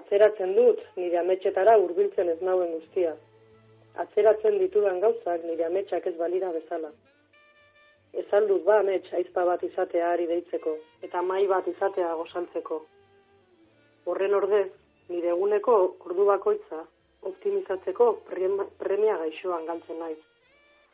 [0.00, 3.14] Atzeratzen dut nire ametxetara hurbiltzen ez nauen guztia.
[4.04, 6.90] Atzeratzen ditudan gauzak nire ametxak ez balira bezala.
[8.14, 12.82] Ez aldut ba amets aizpa bat izatea ari deitzeko, eta mai bat izatea gozaltzeko.
[14.10, 14.68] Horren ordez,
[15.08, 16.84] nire eguneko ordu bakoitza
[17.22, 20.22] optimizatzeko prem- premia gaixoan galtzen naiz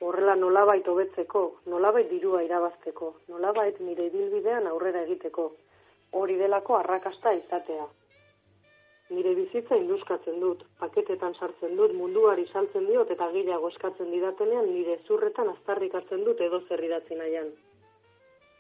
[0.00, 5.50] horrela nolabait hobetzeko, nolabait dirua irabazteko, nolabait nire ibilbidean aurrera egiteko,
[6.20, 7.86] hori delako arrakasta izatea.
[9.10, 15.00] Nire bizitza induzkatzen dut, paketetan sartzen dut, munduari saltzen diot eta gehiago eskatzen didatenean nire
[15.06, 17.50] zurretan aztarrik hartzen dut edo zer idatzi nahian.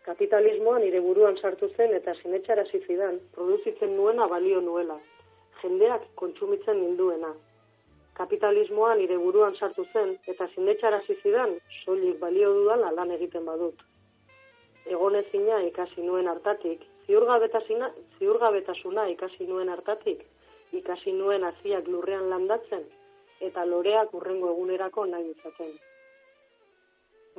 [0.04, 4.98] Kapitalismoa nire buruan sartu zen eta sinetxarazi zidan, produzitzen nuena balio nuela,
[5.62, 7.30] jendeak kontsumitzen ninduena,
[8.20, 13.78] kapitalismoa nire buruan sartu zen eta sinetxarazi zidan soilik balio dudala lan egiten badut.
[14.96, 20.26] Egonezina ikasi nuen hartatik, ziurgabetasuna, ziurgabetasuna ikasi nuen hartatik,
[20.80, 22.84] ikasi nuen haziak lurrean landatzen
[23.48, 25.72] eta loreak urrengo egunerako nahi izaten.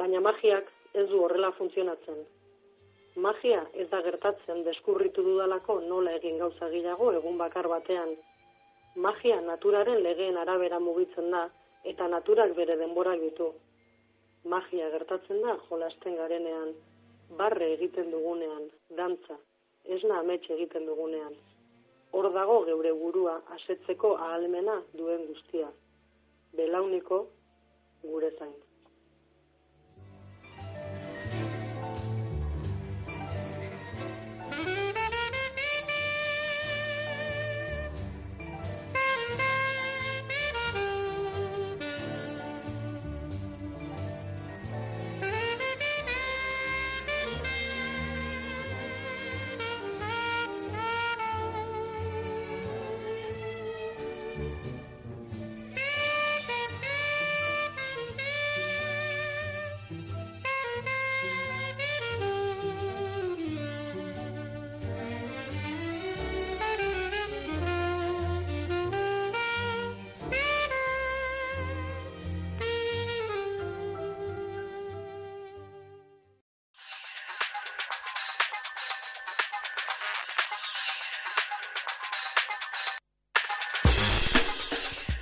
[0.01, 2.25] Baina magiak ez du horrela funtzionatzen.
[3.21, 8.15] Magia ez da gertatzen deskurritu dudalako nola egin gauza gehiago egun bakar batean
[8.95, 11.49] magia naturaren legeen arabera mugitzen da
[11.83, 13.53] eta naturak bere denborak ditu.
[14.43, 16.73] magia gertatzen da jolasten garenean,
[17.37, 18.63] barre egiten dugunean,
[18.97, 19.37] dantza,
[19.85, 21.35] esna amets egiten dugunean.
[22.11, 25.69] Hor dago geure burua asetzeko ahalmena duen guztia.
[26.57, 27.27] Belauniko
[28.03, 28.70] gure zain.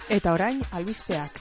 [0.09, 1.35] Eta orain albisteak.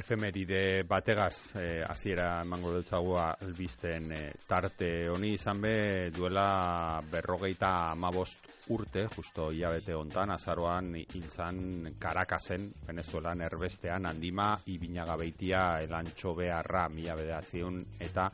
[0.00, 5.74] Efemeride bategaz eh, hasiera emango dutzagu albisten eh, tarte honi izan be
[6.16, 15.66] duela berrogeita amabost urte, justo hilabete hontan azaroan hiltzan Karakasen, Venezuelan erbestean, handima, ibinaga beitia,
[15.84, 18.30] elantxo beharra, mila bedatziun, eta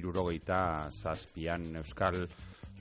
[0.00, 2.22] irurogeita zazpian euskal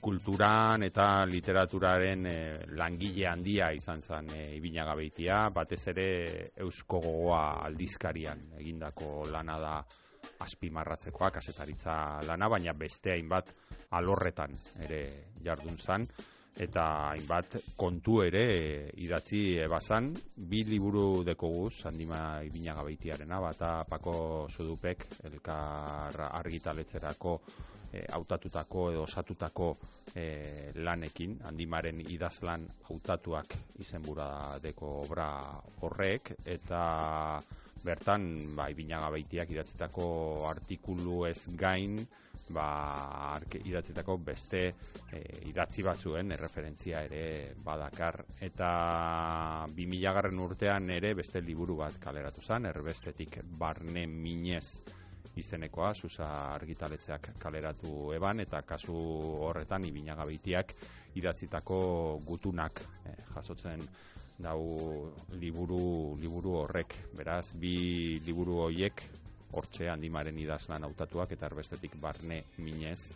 [0.01, 2.37] kulturan eta literaturaren e,
[2.77, 6.07] langile handia izan zen e, ibinaga behitia, batez ere
[6.65, 9.75] eusko gogoa aldizkarian egindako lana da
[10.41, 11.95] azpimarratzekoa, kasetaritza
[12.25, 13.53] lana, baina beste hainbat
[13.97, 14.55] alorretan
[14.87, 15.01] ere
[15.45, 16.05] jardun zen,
[16.65, 18.63] eta hainbat kontu ere e,
[19.05, 24.15] idatzi ebazan, bi liburu dekoguz, handima ibinaga behitiarena, bata pako
[24.49, 27.37] sudupek, elkar argitaletzerako
[27.93, 29.71] e, autatutako edo osatutako
[30.15, 30.25] e,
[30.75, 34.29] lanekin, handimaren idazlan hautatuak izenbura
[34.63, 35.27] deko obra
[35.81, 36.81] horrek, eta
[37.83, 40.05] bertan, ba, ibinaga baitiak idatzetako
[40.49, 41.97] artikulu ez gain,
[42.53, 47.23] ba, idatzetako beste e, idatzi batzuen erreferentzia ere
[47.65, 48.71] badakar, eta
[49.75, 54.65] 2000 garren urtean ere beste liburu bat kaleratu zen, erbestetik barne minez
[55.41, 58.95] izenekoa, susa argitaletzeak kaleratu eban, eta kasu
[59.47, 60.73] horretan ibinagabeitiak
[61.19, 61.79] idatzitako
[62.27, 63.83] gutunak eh, jasotzen
[64.41, 66.95] dau liburu, liburu horrek.
[67.17, 69.03] Beraz, bi liburu horiek
[69.53, 73.11] hortxe handimaren idazlan hautatuak eta erbestetik barne minez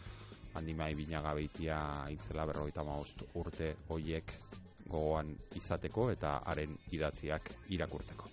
[0.55, 1.77] handima ibinagabeitia
[2.15, 4.35] itzela berroita maost urte horiek
[4.87, 8.29] gogoan izateko eta haren idatziak irakurteko.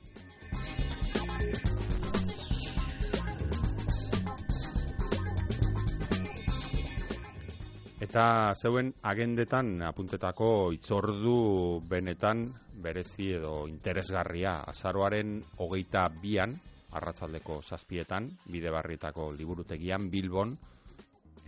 [8.13, 10.47] Eta zeuen agendetan apuntetako
[10.77, 11.37] itzordu
[11.89, 12.43] benetan
[12.85, 14.51] berezi edo interesgarria.
[14.69, 15.31] Azaroaren
[15.65, 16.53] hogeita bian,
[16.93, 20.53] arratzaldeko zazpietan, bide barrietako liburutegian, Bilbon,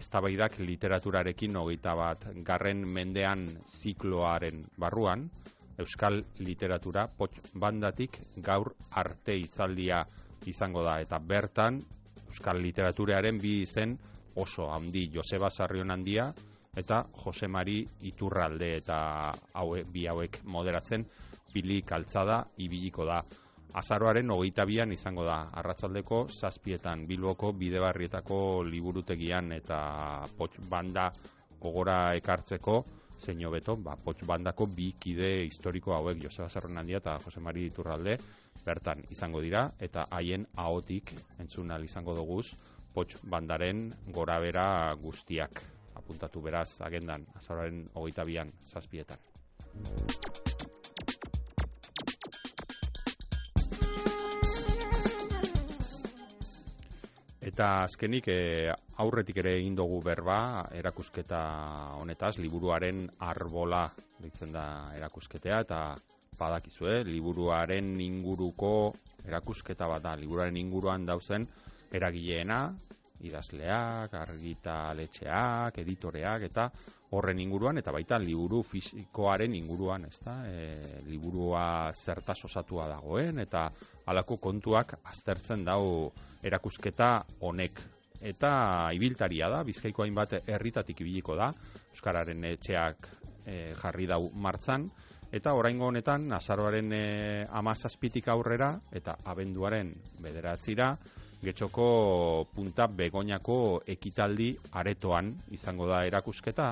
[0.00, 5.28] eztabaidak literaturarekin hogeita bat garren mendean zikloaren barruan,
[5.76, 8.16] Euskal literatura pot bandatik
[8.48, 8.72] gaur
[9.04, 10.00] arte itzaldia
[10.48, 11.82] izango da, eta bertan
[12.30, 13.98] Euskal literaturearen bi izen
[14.34, 15.10] oso handi.
[15.12, 16.32] Joseba Sarrion handia
[16.76, 18.98] eta Jose Mari Iturralde eta
[19.54, 21.06] haue, bi hauek moderatzen
[21.52, 23.22] pili kaltzada ibiliko da.
[23.74, 29.78] Azaroaren hogeita bian izango da, arratzaldeko zazpietan bilboko bidebarrietako liburutegian eta
[30.38, 31.08] potx banda
[31.60, 32.84] gogora ekartzeko,
[33.18, 37.66] zein beto, ba, potx bandako bi kide historiko hauek Joseba Sarrion handia eta Jose Mari
[37.66, 38.18] Iturralde
[38.64, 42.54] bertan izango dira, eta haien ahotik entzunal izango duguz,
[42.94, 45.73] potx bandaren gorabera guztiak
[46.04, 49.18] apuntatu beraz agendan azararen hogeita bian zazpietan.
[57.44, 61.40] Eta azkenik e, aurretik ere egin dugu berba erakusketa
[62.00, 63.84] honetaz, liburuaren arbola
[64.20, 64.64] ditzen da
[64.96, 65.80] erakusketea eta
[66.38, 68.72] badakizue, liburuaren inguruko
[69.28, 71.46] erakusketa bat da, liburuaren inguruan dauzen
[71.94, 72.60] eragileena,
[73.28, 76.68] idazleak, argitaletxeak, editoreak eta
[77.14, 80.40] horren inguruan eta baita liburu fisikoaren inguruan, ezta?
[80.50, 83.68] E, liburua zertaz osatua dagoen eta
[84.06, 86.10] halako kontuak aztertzen dau
[86.42, 87.10] erakusketa
[87.40, 87.80] honek
[88.24, 91.50] eta ibiltaria da, bizkaiko hainbat herritatik ibiliko da,
[91.92, 93.08] Euskararen etxeak
[93.44, 94.88] e, jarri dau martzan,
[95.34, 97.04] eta oraingo honetan, azaroaren e,
[97.60, 99.92] amazazpitik aurrera, eta abenduaren
[100.24, 100.94] bederatzira,
[101.44, 101.86] getxoko
[102.54, 106.68] punta begoñako ekitaldi aretoan izango da erakusketa,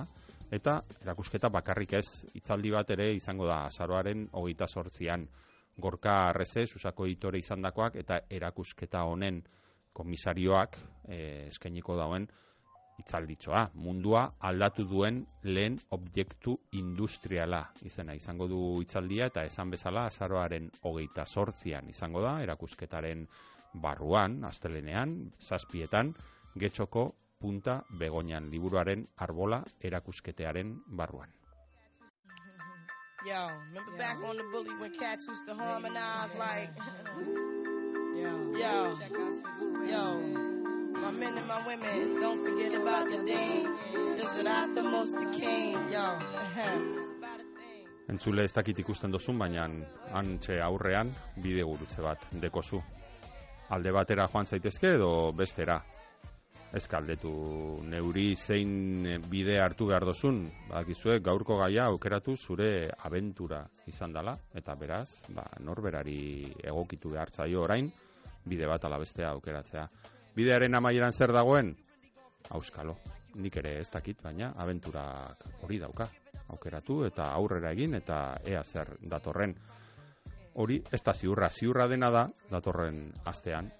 [0.53, 5.27] eta erakusketa bakarrik ez, itzaldi bat ere izango da azaroaren hogeita sortzian,
[5.79, 9.43] gorka arreze, susako editore izandakoak eta erakusketa honen
[9.93, 10.77] komisarioak
[11.09, 11.19] e,
[11.49, 12.27] eskainiko dauen
[13.01, 13.63] itzalditzoa.
[13.75, 21.25] Mundua aldatu duen lehen objektu industriala izena izango du itzaldia eta esan bezala azaroaren hogeita
[21.27, 23.27] sortzian izango da, erakusketaren
[23.75, 26.15] barruan, astelenean, zazpietan,
[26.59, 31.31] getxoko punta begoñan liburuaren arbola erakusketearen barruan.
[33.25, 36.71] Yo, remember back on the bully when cats used to harmonize like,
[38.59, 38.97] yo,
[39.87, 40.19] yo,
[41.03, 43.69] my men and my women, don't forget about the dean.
[44.17, 46.19] This is not the most the king, yo.
[48.09, 49.69] Entzule ez dakit ikusten dozun, baina
[50.19, 52.83] antxe aurrean bide gurutze bat dekozu.
[53.73, 55.79] Alde batera joan zaitezke edo bestera.
[56.77, 57.31] Ez kaldetu
[57.89, 62.69] neuri zein bide hartu behar dozun, bakizue gaurko gaia aukeratu zure
[63.09, 67.91] abentura izan dela, eta beraz, ba, norberari egokitu behar zaio orain,
[68.45, 69.87] bide bat alabestea aukeratzea.
[70.37, 71.75] Bidearen amaieran zer dagoen?
[72.57, 72.99] Auskalo,
[73.37, 76.09] nik ere ez dakit, baina abenturak hori dauka.
[76.53, 79.57] Aukeratu eta aurrera egin eta ea zer datorren.
[80.55, 83.71] Hori ez da ziurra, ziurra dena da datorren astean,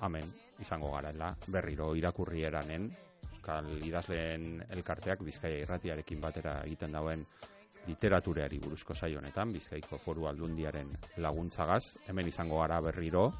[0.00, 0.26] amen,
[0.60, 2.90] izango garaela berriro irakurri eranen,
[3.48, 7.22] Euskal idazleen elkarteak Bizkaia irratiarekin batera egiten dauen
[7.86, 10.90] literatureari buruzko saio honetan, Bizkaiko foru aldundiaren
[11.24, 13.30] laguntzagaz, hemen izango gara berriro,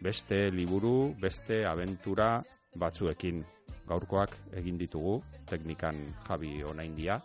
[0.00, 2.38] beste liburu, beste abentura
[2.80, 3.44] batzuekin.
[3.84, 5.18] Gaurkoak egin ditugu,
[5.50, 7.18] teknikan Javi Onaindia,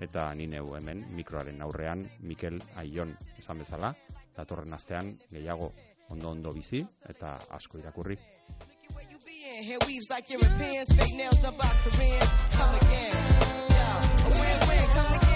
[0.00, 3.92] eta nineu hemen mikroaren aurrean Mikel Aion esan bezala,
[4.36, 5.72] datorren astean gehiago
[6.10, 8.18] ondo ondo bizi eta asko irakurri.
[15.04, 15.33] Hair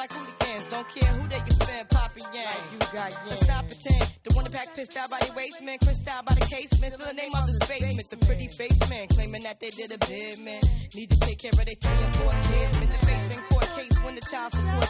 [0.00, 0.66] like hooligans.
[0.68, 2.56] Don't care who they you fan, Papa Yang.
[2.72, 3.12] you got yang.
[3.28, 4.04] Let's not pretend.
[4.24, 6.94] The one that pack pissed out by the waistman, crissed out by the casement.
[6.94, 8.08] Still the name of his basement.
[8.08, 9.08] The pretty face, man.
[9.08, 10.60] claiming that they did a bid, man.
[10.94, 12.78] Need to take care of their three and four kids.
[12.78, 14.89] Been the face in court case when the child support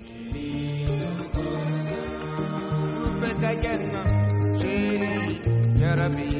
[3.19, 4.01] Fekayenna,
[4.59, 5.39] Jerry,
[5.77, 6.30] Jerabi.